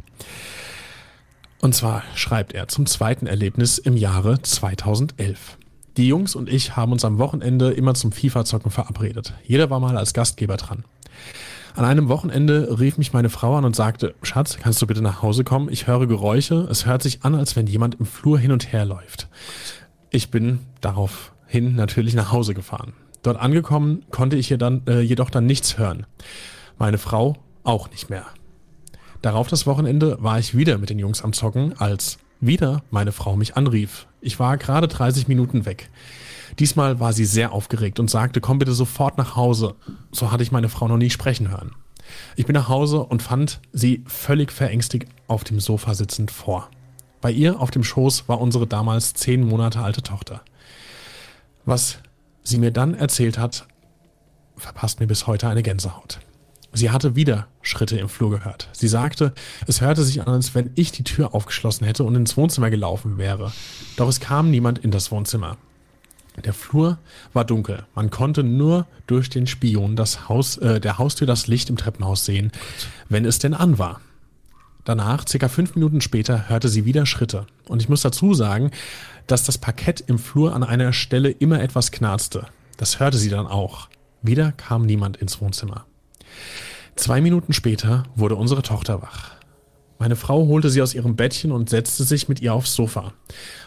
Und 1.62 1.76
zwar 1.76 2.04
schreibt 2.16 2.54
er 2.54 2.68
zum 2.68 2.86
zweiten 2.86 3.28
Erlebnis 3.28 3.78
im 3.78 3.96
Jahre 3.96 4.42
2011. 4.42 5.58
Die 5.98 6.08
Jungs 6.08 6.36
und 6.36 6.50
ich 6.50 6.76
haben 6.76 6.92
uns 6.92 7.04
am 7.04 7.20
Wochenende 7.20 7.72
immer 7.72 7.94
zum 7.94 8.12
FIFA-Zocken 8.12 8.72
verabredet. 8.72 9.34
Jeder 9.44 9.70
war 9.70 9.80
mal 9.80 9.98
als 9.98 10.14
Gastgeber 10.14 10.58
dran. 10.58 10.86
An 11.76 11.86
einem 11.86 12.10
Wochenende 12.10 12.80
rief 12.80 12.98
mich 12.98 13.14
meine 13.14 13.30
Frau 13.30 13.58
an 13.58 13.66
und 13.66 13.76
sagte, 13.76 14.16
Schatz, 14.24 14.58
kannst 14.58 14.82
du 14.82 14.88
bitte 14.88 15.02
nach 15.02 15.22
Hause 15.22 15.44
kommen? 15.44 15.70
Ich 15.70 15.88
höre 15.88 16.08
Geräusche. 16.08 16.68
Es 16.70 16.86
hört 16.86 17.02
sich 17.04 17.24
an, 17.24 17.36
als 17.36 17.56
wenn 17.56 17.68
jemand 17.68 17.96
im 17.96 18.06
Flur 18.06 18.40
hin 18.40 18.52
und 18.52 18.74
her 18.74 18.86
läuft. 18.86 19.28
Ich 20.10 20.32
bin 20.32 20.60
daraufhin 20.82 21.76
natürlich 21.76 22.14
nach 22.14 22.32
Hause 22.32 22.54
gefahren. 22.54 22.94
Dort 23.24 23.38
angekommen 23.40 24.04
konnte 24.10 24.36
ich 24.36 24.50
dann, 24.58 24.82
äh, 24.88 25.02
jedoch 25.02 25.30
dann 25.30 25.46
nichts 25.46 25.78
hören. 25.78 26.06
Meine 26.78 26.98
Frau 26.98 27.36
auch 27.64 27.90
nicht 27.92 28.10
mehr. 28.10 28.26
Darauf 29.22 29.48
das 29.48 29.68
Wochenende 29.68 30.18
war 30.20 30.40
ich 30.40 30.58
wieder 30.58 30.80
mit 30.80 30.90
den 30.90 30.98
Jungs 30.98 31.24
am 31.24 31.34
Zocken, 31.34 31.78
als 31.78 32.18
wieder 32.40 32.82
meine 32.90 33.12
Frau 33.12 33.36
mich 33.36 33.56
anrief. 33.56 34.08
Ich 34.20 34.40
war 34.40 34.58
gerade 34.58 34.88
30 34.88 35.28
Minuten 35.28 35.66
weg. 35.66 35.90
Diesmal 36.58 37.00
war 37.00 37.14
sie 37.14 37.26
sehr 37.26 37.52
aufgeregt 37.52 38.00
und 38.00 38.10
sagte, 38.10 38.42
komm 38.42 38.60
bitte 38.60 38.74
sofort 38.74 39.18
nach 39.18 39.36
Hause. 39.36 39.76
So 40.12 40.32
hatte 40.32 40.44
ich 40.44 40.52
meine 40.52 40.70
Frau 40.70 40.88
noch 40.88 40.98
nie 40.98 41.12
sprechen 41.12 41.50
hören. 41.50 41.72
Ich 42.36 42.46
bin 42.46 42.56
nach 42.56 42.68
Hause 42.68 43.04
und 43.04 43.22
fand 43.22 43.62
sie 43.72 44.04
völlig 44.06 44.52
verängstigt 44.52 45.08
auf 45.28 45.44
dem 45.44 45.60
Sofa 45.60 45.94
sitzend 45.94 46.32
vor. 46.32 46.70
Bei 47.22 47.32
ihr 47.32 47.60
auf 47.60 47.72
dem 47.72 47.84
Schoß 47.84 48.28
war 48.28 48.42
unsere 48.42 48.66
damals 48.66 49.14
zehn 49.14 49.44
Monate 49.44 49.82
alte 49.82 50.02
Tochter. 50.02 50.42
Was 51.64 52.00
sie 52.44 52.58
mir 52.58 52.72
dann 52.72 52.94
erzählt 52.94 53.38
hat, 53.38 53.68
verpasst 54.58 55.00
mir 55.00 55.08
bis 55.08 55.28
heute 55.28 55.48
eine 55.48 55.64
Gänsehaut. 55.64 56.20
Sie 56.74 56.90
hatte 56.90 57.16
wieder 57.16 57.48
Schritte 57.62 57.98
im 57.98 58.08
Flur 58.08 58.32
gehört. 58.32 58.70
Sie 58.72 58.88
sagte, 58.88 59.34
es 59.68 59.82
hörte 59.82 60.04
sich 60.04 60.22
an, 60.22 60.30
als 60.30 60.56
wenn 60.56 60.72
ich 60.76 60.92
die 60.92 61.04
Tür 61.04 61.36
aufgeschlossen 61.36 61.86
hätte 61.86 62.04
und 62.06 62.16
ins 62.16 62.38
Wohnzimmer 62.38 62.70
gelaufen 62.70 63.18
wäre. 63.18 63.52
Doch 63.98 64.08
es 64.08 64.22
kam 64.22 64.50
niemand 64.50 64.80
in 64.80 64.92
das 64.92 65.12
Wohnzimmer. 65.12 65.58
Der 66.46 66.54
Flur 66.54 66.98
war 67.34 67.44
dunkel. 67.44 67.86
Man 67.94 68.10
konnte 68.10 68.44
nur 68.44 68.88
durch 69.06 69.30
den 69.30 69.48
Spion 69.48 69.98
das 69.98 70.30
Haus, 70.30 70.58
äh, 70.58 70.80
der 70.80 70.98
Haustür 70.98 71.28
das 71.28 71.48
Licht 71.48 71.70
im 71.70 71.76
Treppenhaus 71.76 72.24
sehen, 72.24 72.52
wenn 73.10 73.26
es 73.26 73.38
denn 73.38 73.54
an 73.54 73.78
war. 73.78 74.00
Danach, 74.84 75.28
circa 75.28 75.48
fünf 75.48 75.76
Minuten 75.76 76.02
später, 76.02 76.50
hörte 76.50 76.70
sie 76.70 76.86
wieder 76.86 77.06
Schritte. 77.06 77.46
Und 77.68 77.82
ich 77.82 77.90
muss 77.90 78.02
dazu 78.02 78.34
sagen, 78.34 78.72
dass 79.28 79.46
das 79.46 79.58
Parkett 79.58 80.02
im 80.02 80.18
Flur 80.18 80.56
an 80.56 80.64
einer 80.64 80.94
Stelle 80.94 81.30
immer 81.30 81.62
etwas 81.62 81.92
knarzte. 81.92 82.48
Das 82.78 83.00
hörte 83.00 83.18
sie 83.18 83.30
dann 83.30 83.48
auch. 83.48 83.90
Wieder 84.22 84.52
kam 84.54 84.86
niemand 84.86 85.18
ins 85.18 85.40
Wohnzimmer. 85.40 85.86
Zwei 86.96 87.22
Minuten 87.22 87.54
später 87.54 88.04
wurde 88.16 88.36
unsere 88.36 88.64
Tochter 88.64 89.02
wach. 89.02 89.32
Meine 90.00 90.16
Frau 90.16 90.48
holte 90.48 90.72
sie 90.72 90.82
aus 90.82 90.96
ihrem 90.96 91.16
Bettchen 91.16 91.52
und 91.52 91.70
setzte 91.70 92.04
sich 92.04 92.28
mit 92.28 92.42
ihr 92.42 92.54
aufs 92.54 92.74
Sofa. 92.74 93.14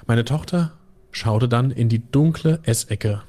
Meine 0.07 0.25
Tochter 0.25 0.73
schaute 1.13 1.49
dann 1.49 1.71
in 1.71 1.89
die 1.89 2.03
dunkle 2.11 2.59
Essecke. 2.65 3.23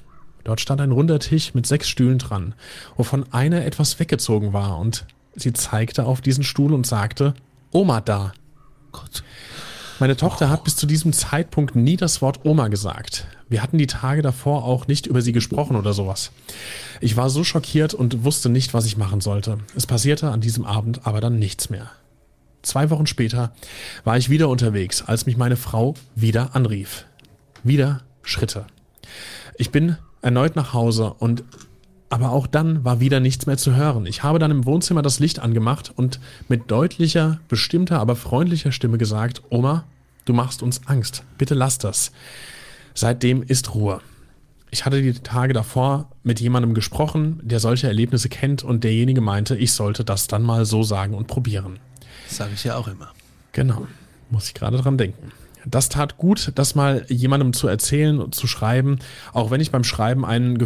Dort 0.43 0.59
stand 0.59 0.81
ein 0.81 0.91
runder 0.91 1.19
Tisch 1.19 1.53
mit 1.53 1.67
sechs 1.67 1.87
Stühlen 1.87 2.17
dran, 2.17 2.55
wovon 2.97 3.31
einer 3.31 3.63
etwas 3.65 3.99
weggezogen 3.99 4.53
war, 4.53 4.79
und 4.79 5.05
sie 5.35 5.53
zeigte 5.53 6.05
auf 6.05 6.21
diesen 6.21 6.43
Stuhl 6.43 6.73
und 6.73 6.85
sagte, 6.87 7.33
Oma 7.75 7.99
da. 7.99 8.31
Gott. 8.93 9.21
Meine 9.99 10.15
Tochter 10.15 10.49
hat 10.49 10.63
bis 10.63 10.77
zu 10.77 10.85
diesem 10.85 11.11
Zeitpunkt 11.11 11.75
nie 11.75 11.97
das 11.97 12.21
Wort 12.21 12.45
Oma 12.45 12.69
gesagt. 12.69 13.27
Wir 13.49 13.61
hatten 13.61 13.77
die 13.77 13.85
Tage 13.85 14.21
davor 14.21 14.63
auch 14.63 14.87
nicht 14.87 15.07
über 15.07 15.21
sie 15.21 15.33
gesprochen 15.33 15.75
oder 15.75 15.91
sowas. 15.91 16.31
Ich 17.01 17.17
war 17.17 17.29
so 17.29 17.43
schockiert 17.43 17.93
und 17.93 18.23
wusste 18.23 18.47
nicht, 18.47 18.73
was 18.73 18.85
ich 18.85 18.95
machen 18.95 19.19
sollte. 19.19 19.57
Es 19.75 19.85
passierte 19.87 20.31
an 20.31 20.39
diesem 20.39 20.63
Abend 20.63 21.05
aber 21.05 21.19
dann 21.19 21.37
nichts 21.37 21.69
mehr. 21.69 21.91
Zwei 22.61 22.89
Wochen 22.91 23.07
später 23.07 23.51
war 24.05 24.15
ich 24.15 24.29
wieder 24.29 24.47
unterwegs, 24.47 25.01
als 25.01 25.25
mich 25.25 25.35
meine 25.35 25.57
Frau 25.57 25.95
wieder 26.15 26.55
anrief. 26.55 27.05
Wieder 27.61 28.03
Schritte. 28.21 28.67
Ich 29.57 29.71
bin 29.71 29.97
erneut 30.21 30.55
nach 30.55 30.71
Hause 30.71 31.13
und 31.19 31.43
aber 32.09 32.31
auch 32.31 32.47
dann 32.47 32.83
war 32.85 32.99
wieder 32.99 33.19
nichts 33.19 33.45
mehr 33.45 33.57
zu 33.57 33.75
hören. 33.75 34.05
Ich 34.05 34.23
habe 34.23 34.39
dann 34.39 34.51
im 34.51 34.65
Wohnzimmer 34.65 35.01
das 35.01 35.19
Licht 35.19 35.39
angemacht 35.39 35.91
und 35.95 36.19
mit 36.47 36.69
deutlicher, 36.69 37.39
bestimmter, 37.47 37.99
aber 37.99 38.15
freundlicher 38.15 38.71
Stimme 38.71 38.97
gesagt, 38.97 39.41
Oma, 39.49 39.85
du 40.25 40.33
machst 40.33 40.61
uns 40.61 40.81
Angst. 40.85 41.23
Bitte 41.37 41.55
lass 41.55 41.77
das. 41.77 42.11
Seitdem 42.93 43.43
ist 43.43 43.73
Ruhe. 43.73 44.01
Ich 44.71 44.85
hatte 44.85 45.01
die 45.01 45.13
Tage 45.13 45.53
davor 45.53 46.09
mit 46.23 46.39
jemandem 46.39 46.73
gesprochen, 46.73 47.39
der 47.43 47.59
solche 47.59 47.87
Erlebnisse 47.87 48.29
kennt 48.29 48.63
und 48.63 48.83
derjenige 48.83 49.21
meinte, 49.21 49.55
ich 49.55 49.71
sollte 49.71 50.03
das 50.03 50.27
dann 50.27 50.43
mal 50.43 50.65
so 50.65 50.83
sagen 50.83 51.13
und 51.13 51.27
probieren. 51.27 51.79
Das 52.27 52.37
sage 52.37 52.51
ich 52.53 52.63
ja 52.63 52.75
auch 52.75 52.87
immer. 52.87 53.11
Genau, 53.51 53.87
muss 54.29 54.47
ich 54.47 54.53
gerade 54.53 54.77
dran 54.77 54.97
denken. 54.97 55.31
Das 55.65 55.89
tat 55.89 56.17
gut, 56.17 56.51
das 56.55 56.75
mal 56.75 57.05
jemandem 57.09 57.53
zu 57.53 57.67
erzählen 57.67 58.19
und 58.19 58.35
zu 58.35 58.47
schreiben, 58.47 58.99
auch 59.33 59.49
wenn 59.49 59.61
ich 59.61 59.71
beim 59.71 59.83
Schreiben 59.83 60.25
einen 60.25 60.57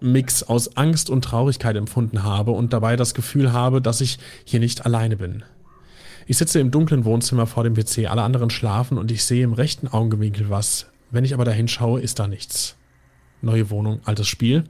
Gefühlsmix 0.00 0.42
aus 0.42 0.76
Angst 0.76 1.10
und 1.10 1.22
Traurigkeit 1.22 1.76
empfunden 1.76 2.22
habe 2.22 2.52
und 2.52 2.72
dabei 2.72 2.96
das 2.96 3.14
Gefühl 3.14 3.52
habe, 3.52 3.80
dass 3.80 4.00
ich 4.00 4.18
hier 4.44 4.60
nicht 4.60 4.86
alleine 4.86 5.16
bin. 5.16 5.42
Ich 6.26 6.36
sitze 6.36 6.60
im 6.60 6.70
dunklen 6.70 7.04
Wohnzimmer 7.04 7.46
vor 7.46 7.64
dem 7.64 7.74
PC, 7.74 8.10
alle 8.10 8.22
anderen 8.22 8.50
schlafen 8.50 8.98
und 8.98 9.10
ich 9.10 9.24
sehe 9.24 9.44
im 9.44 9.54
rechten 9.54 9.88
Augenwinkel 9.88 10.50
was, 10.50 10.86
wenn 11.10 11.24
ich 11.24 11.32
aber 11.32 11.44
dahin 11.44 11.68
schaue, 11.68 12.00
ist 12.00 12.18
da 12.18 12.28
nichts. 12.28 12.76
Neue 13.40 13.70
Wohnung, 13.70 14.00
altes 14.04 14.28
Spiel. 14.28 14.64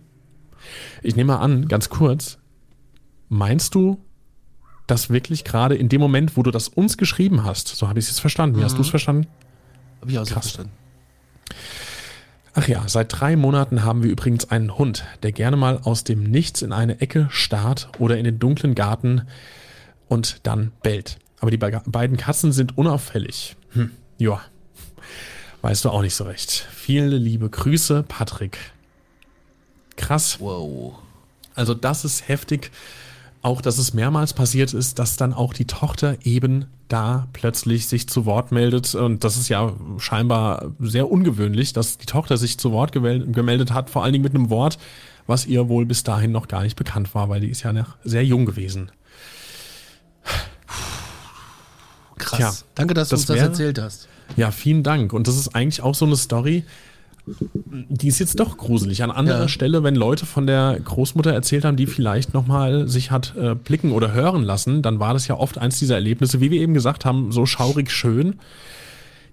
Ich 1.02 1.16
nehme 1.16 1.32
mal 1.32 1.40
an, 1.40 1.68
ganz 1.68 1.88
kurz, 1.88 2.38
meinst 3.28 3.74
du, 3.74 3.98
dass 4.86 5.10
wirklich 5.10 5.44
gerade 5.44 5.74
in 5.74 5.88
dem 5.88 6.00
Moment, 6.00 6.36
wo 6.36 6.42
du 6.42 6.50
das 6.50 6.68
uns 6.68 6.96
geschrieben 6.96 7.44
hast, 7.44 7.68
so 7.68 7.88
habe 7.88 7.98
ich 7.98 8.04
es 8.04 8.10
jetzt 8.12 8.20
verstanden. 8.20 8.56
Wie 8.56 8.60
mhm. 8.60 8.64
hast 8.64 8.78
du 8.78 8.82
es 8.82 8.88
verstanden? 8.88 9.26
Habe 10.00 10.12
ich 10.12 10.18
auch 10.18 10.26
so 10.26 10.34
verstanden. 10.34 10.72
Ach 12.58 12.68
ja, 12.68 12.82
seit 12.88 13.20
drei 13.20 13.36
Monaten 13.36 13.84
haben 13.84 14.02
wir 14.02 14.10
übrigens 14.10 14.50
einen 14.50 14.76
Hund, 14.76 15.04
der 15.22 15.32
gerne 15.32 15.56
mal 15.56 15.80
aus 15.84 16.04
dem 16.04 16.24
Nichts 16.24 16.62
in 16.62 16.72
eine 16.72 17.00
Ecke 17.00 17.28
starrt 17.30 17.88
oder 17.98 18.18
in 18.18 18.24
den 18.24 18.38
dunklen 18.38 18.74
Garten 18.74 19.22
und 20.08 20.46
dann 20.46 20.72
bellt. 20.82 21.18
Aber 21.40 21.50
die 21.50 21.56
beiden 21.56 22.16
Katzen 22.16 22.52
sind 22.52 22.76
unauffällig. 22.76 23.54
Hm, 23.74 23.92
ja, 24.18 24.40
Weißt 25.62 25.84
du 25.84 25.90
auch 25.90 26.02
nicht 26.02 26.14
so 26.14 26.24
recht. 26.24 26.66
Viele 26.72 27.16
liebe 27.16 27.50
Grüße, 27.50 28.04
Patrick. 28.06 28.58
Krass. 29.96 30.38
Wow. 30.40 30.94
Also 31.54 31.74
das 31.74 32.04
ist 32.04 32.28
heftig. 32.28 32.70
Auch, 33.48 33.62
dass 33.62 33.78
es 33.78 33.94
mehrmals 33.94 34.34
passiert 34.34 34.74
ist, 34.74 34.98
dass 34.98 35.16
dann 35.16 35.32
auch 35.32 35.54
die 35.54 35.64
Tochter 35.64 36.18
eben 36.22 36.66
da 36.88 37.28
plötzlich 37.32 37.86
sich 37.86 38.06
zu 38.06 38.26
Wort 38.26 38.52
meldet. 38.52 38.94
Und 38.94 39.24
das 39.24 39.38
ist 39.38 39.48
ja 39.48 39.72
scheinbar 39.96 40.72
sehr 40.80 41.10
ungewöhnlich, 41.10 41.72
dass 41.72 41.96
die 41.96 42.04
Tochter 42.04 42.36
sich 42.36 42.58
zu 42.58 42.72
Wort 42.72 42.92
gemeldet 42.92 43.72
hat, 43.72 43.88
vor 43.88 44.04
allen 44.04 44.12
Dingen 44.12 44.24
mit 44.24 44.34
einem 44.34 44.50
Wort, 44.50 44.78
was 45.26 45.46
ihr 45.46 45.70
wohl 45.70 45.86
bis 45.86 46.02
dahin 46.02 46.30
noch 46.30 46.46
gar 46.46 46.62
nicht 46.62 46.76
bekannt 46.76 47.14
war, 47.14 47.30
weil 47.30 47.40
die 47.40 47.48
ist 47.48 47.62
ja 47.62 47.72
noch 47.72 47.96
sehr 48.04 48.22
jung 48.22 48.44
gewesen. 48.44 48.92
Krass. 52.18 52.36
Tja, 52.36 52.52
Danke, 52.74 52.92
dass 52.92 53.08
das 53.08 53.24
du 53.24 53.32
uns 53.32 53.40
das 53.40 53.48
erzählt 53.48 53.78
hast. 53.78 54.08
Ja, 54.36 54.50
vielen 54.50 54.82
Dank. 54.82 55.14
Und 55.14 55.26
das 55.26 55.38
ist 55.38 55.54
eigentlich 55.54 55.80
auch 55.80 55.94
so 55.94 56.04
eine 56.04 56.18
Story, 56.18 56.64
die 57.88 58.08
ist 58.08 58.18
jetzt 58.18 58.38
doch 58.40 58.56
gruselig. 58.56 59.02
An 59.02 59.10
anderer 59.10 59.42
ja. 59.42 59.48
Stelle, 59.48 59.82
wenn 59.82 59.94
Leute 59.94 60.26
von 60.26 60.46
der 60.46 60.78
Großmutter 60.82 61.32
erzählt 61.32 61.64
haben, 61.64 61.76
die 61.76 61.86
vielleicht 61.86 62.34
nochmal 62.34 62.88
sich 62.88 63.10
hat 63.10 63.34
äh, 63.36 63.54
blicken 63.54 63.92
oder 63.92 64.12
hören 64.12 64.42
lassen, 64.42 64.82
dann 64.82 65.00
war 65.00 65.12
das 65.12 65.28
ja 65.28 65.36
oft 65.36 65.58
eins 65.58 65.78
dieser 65.78 65.94
Erlebnisse, 65.94 66.40
wie 66.40 66.50
wir 66.50 66.60
eben 66.60 66.74
gesagt 66.74 67.04
haben, 67.04 67.32
so 67.32 67.46
schaurig 67.46 67.90
schön. 67.90 68.38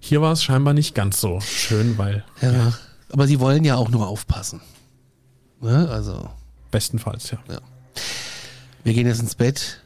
Hier 0.00 0.20
war 0.20 0.32
es 0.32 0.42
scheinbar 0.42 0.74
nicht 0.74 0.94
ganz 0.94 1.20
so 1.20 1.40
schön, 1.40 1.98
weil. 1.98 2.24
Ja, 2.40 2.52
ja. 2.52 2.72
aber 3.10 3.26
sie 3.26 3.40
wollen 3.40 3.64
ja 3.64 3.76
auch 3.76 3.90
nur 3.90 4.06
aufpassen. 4.06 4.60
Ne? 5.60 5.88
Also. 5.88 6.28
Bestenfalls, 6.70 7.30
ja. 7.30 7.38
ja. 7.48 7.60
Wir 8.84 8.94
gehen 8.94 9.06
jetzt 9.06 9.20
ins 9.20 9.34
Bett. 9.34 9.80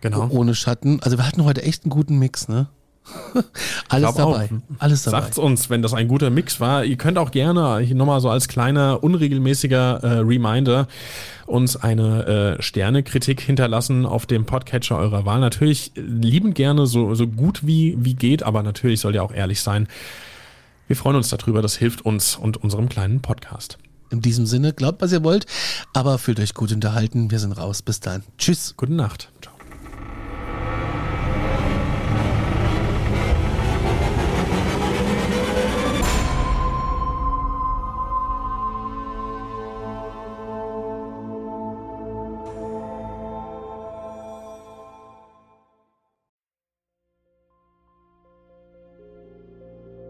Genau. 0.00 0.28
Ohne 0.28 0.54
Schatten. 0.54 1.02
Also 1.02 1.16
wir 1.16 1.26
hatten 1.26 1.44
heute 1.44 1.62
echt 1.62 1.84
einen 1.84 1.90
guten 1.90 2.18
Mix, 2.18 2.48
ne? 2.48 2.68
Alles 3.88 4.14
dabei. 4.14 4.46
Auch. 4.46 4.78
Alles 4.78 5.04
dabei. 5.04 5.20
Sagt's 5.20 5.38
uns, 5.38 5.70
wenn 5.70 5.82
das 5.82 5.94
ein 5.94 6.08
guter 6.08 6.30
Mix 6.30 6.60
war. 6.60 6.84
Ihr 6.84 6.96
könnt 6.96 7.18
auch 7.18 7.30
gerne 7.30 7.78
hier 7.78 7.96
nochmal 7.96 8.20
so 8.20 8.30
als 8.30 8.48
kleiner, 8.48 9.02
unregelmäßiger 9.02 10.02
äh, 10.02 10.18
Reminder 10.18 10.88
uns 11.46 11.76
eine 11.76 12.56
äh, 12.58 12.62
Sternekritik 12.62 13.40
hinterlassen 13.40 14.04
auf 14.04 14.26
dem 14.26 14.46
Podcatcher 14.46 14.98
eurer 14.98 15.24
Wahl. 15.24 15.40
Natürlich 15.40 15.92
lieben 15.94 16.54
gerne 16.54 16.86
so, 16.86 17.14
so 17.14 17.26
gut 17.26 17.66
wie, 17.66 17.96
wie 17.98 18.14
geht, 18.14 18.42
aber 18.42 18.62
natürlich 18.62 19.00
soll 19.00 19.14
ja 19.14 19.22
auch 19.22 19.32
ehrlich 19.32 19.60
sein. 19.60 19.86
Wir 20.88 20.96
freuen 20.96 21.16
uns 21.16 21.28
darüber, 21.28 21.62
das 21.62 21.76
hilft 21.76 22.04
uns 22.04 22.36
und 22.36 22.56
unserem 22.56 22.88
kleinen 22.88 23.20
Podcast. 23.20 23.78
In 24.10 24.22
diesem 24.22 24.46
Sinne, 24.46 24.72
glaubt, 24.72 25.02
was 25.02 25.12
ihr 25.12 25.24
wollt, 25.24 25.46
aber 25.92 26.18
fühlt 26.18 26.38
euch 26.38 26.54
gut 26.54 26.72
unterhalten. 26.72 27.30
Wir 27.30 27.40
sind 27.40 27.52
raus. 27.52 27.82
Bis 27.82 27.98
dann. 27.98 28.22
Tschüss. 28.38 28.74
Gute 28.76 28.92
Nacht. 28.92 29.30
Ciao. 29.42 29.55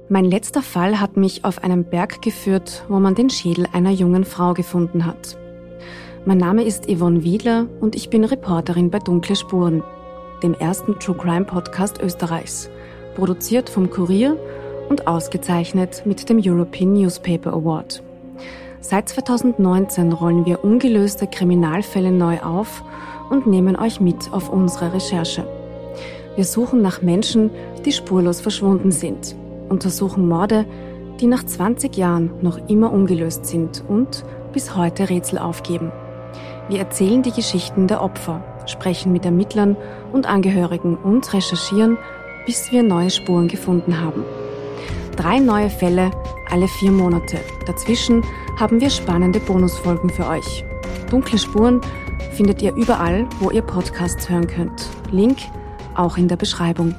Mein 0.08 0.24
letzter 0.24 0.62
Fall 0.62 1.00
hat 1.00 1.16
mich 1.16 1.44
auf 1.44 1.64
einen 1.64 1.82
Berg 1.82 2.22
geführt, 2.22 2.84
wo 2.86 3.00
man 3.00 3.16
den 3.16 3.28
Schädel 3.28 3.66
einer 3.72 3.90
jungen 3.90 4.24
Frau 4.24 4.54
gefunden 4.54 5.04
hat. 5.04 5.36
Mein 6.24 6.38
Name 6.38 6.62
ist 6.62 6.88
Yvonne 6.88 7.24
Wiedler 7.24 7.66
und 7.80 7.96
ich 7.96 8.08
bin 8.08 8.22
Reporterin 8.22 8.90
bei 8.90 9.00
Dunkle 9.00 9.34
Spuren, 9.34 9.82
dem 10.44 10.54
ersten 10.54 10.96
True 11.00 11.16
Crime 11.16 11.44
Podcast 11.44 12.00
Österreichs, 12.00 12.70
produziert 13.16 13.68
vom 13.68 13.90
Kurier 13.90 14.36
und 14.88 15.08
ausgezeichnet 15.08 16.04
mit 16.06 16.28
dem 16.28 16.40
European 16.40 16.92
Newspaper 16.92 17.52
Award. 17.52 18.00
Seit 18.80 19.08
2019 19.08 20.12
rollen 20.12 20.46
wir 20.46 20.62
ungelöste 20.62 21.26
Kriminalfälle 21.26 22.12
neu 22.12 22.38
auf 22.42 22.84
und 23.28 23.48
nehmen 23.48 23.74
euch 23.74 24.00
mit 24.00 24.32
auf 24.32 24.50
unsere 24.50 24.92
Recherche. 24.92 25.48
Wir 26.36 26.44
suchen 26.44 26.80
nach 26.80 27.02
Menschen, 27.02 27.50
die 27.84 27.90
spurlos 27.90 28.40
verschwunden 28.40 28.92
sind, 28.92 29.34
untersuchen 29.68 30.28
Morde, 30.28 30.66
die 31.20 31.26
nach 31.26 31.44
20 31.44 31.96
Jahren 31.96 32.30
noch 32.42 32.58
immer 32.68 32.92
ungelöst 32.92 33.46
sind 33.46 33.82
und 33.86 34.24
bis 34.52 34.76
heute 34.76 35.08
Rätsel 35.08 35.38
aufgeben. 35.38 35.92
Wir 36.68 36.78
erzählen 36.80 37.22
die 37.22 37.32
Geschichten 37.32 37.86
der 37.86 38.02
Opfer, 38.02 38.42
sprechen 38.66 39.12
mit 39.12 39.24
Ermittlern 39.24 39.76
und 40.12 40.26
Angehörigen 40.26 40.96
und 40.96 41.32
recherchieren, 41.32 41.96
bis 42.44 42.72
wir 42.72 42.82
neue 42.82 43.10
Spuren 43.10 43.48
gefunden 43.48 44.00
haben. 44.00 44.24
Drei 45.16 45.38
neue 45.38 45.70
Fälle 45.70 46.10
alle 46.50 46.68
vier 46.68 46.92
Monate. 46.92 47.38
Dazwischen 47.66 48.22
haben 48.58 48.80
wir 48.80 48.90
spannende 48.90 49.40
Bonusfolgen 49.40 50.10
für 50.10 50.26
euch. 50.28 50.64
Dunkle 51.10 51.38
Spuren 51.38 51.80
findet 52.32 52.62
ihr 52.62 52.74
überall, 52.74 53.26
wo 53.40 53.50
ihr 53.50 53.62
Podcasts 53.62 54.28
hören 54.28 54.46
könnt. 54.46 54.88
Link 55.10 55.38
auch 55.94 56.16
in 56.16 56.28
der 56.28 56.36
Beschreibung. 56.36 56.94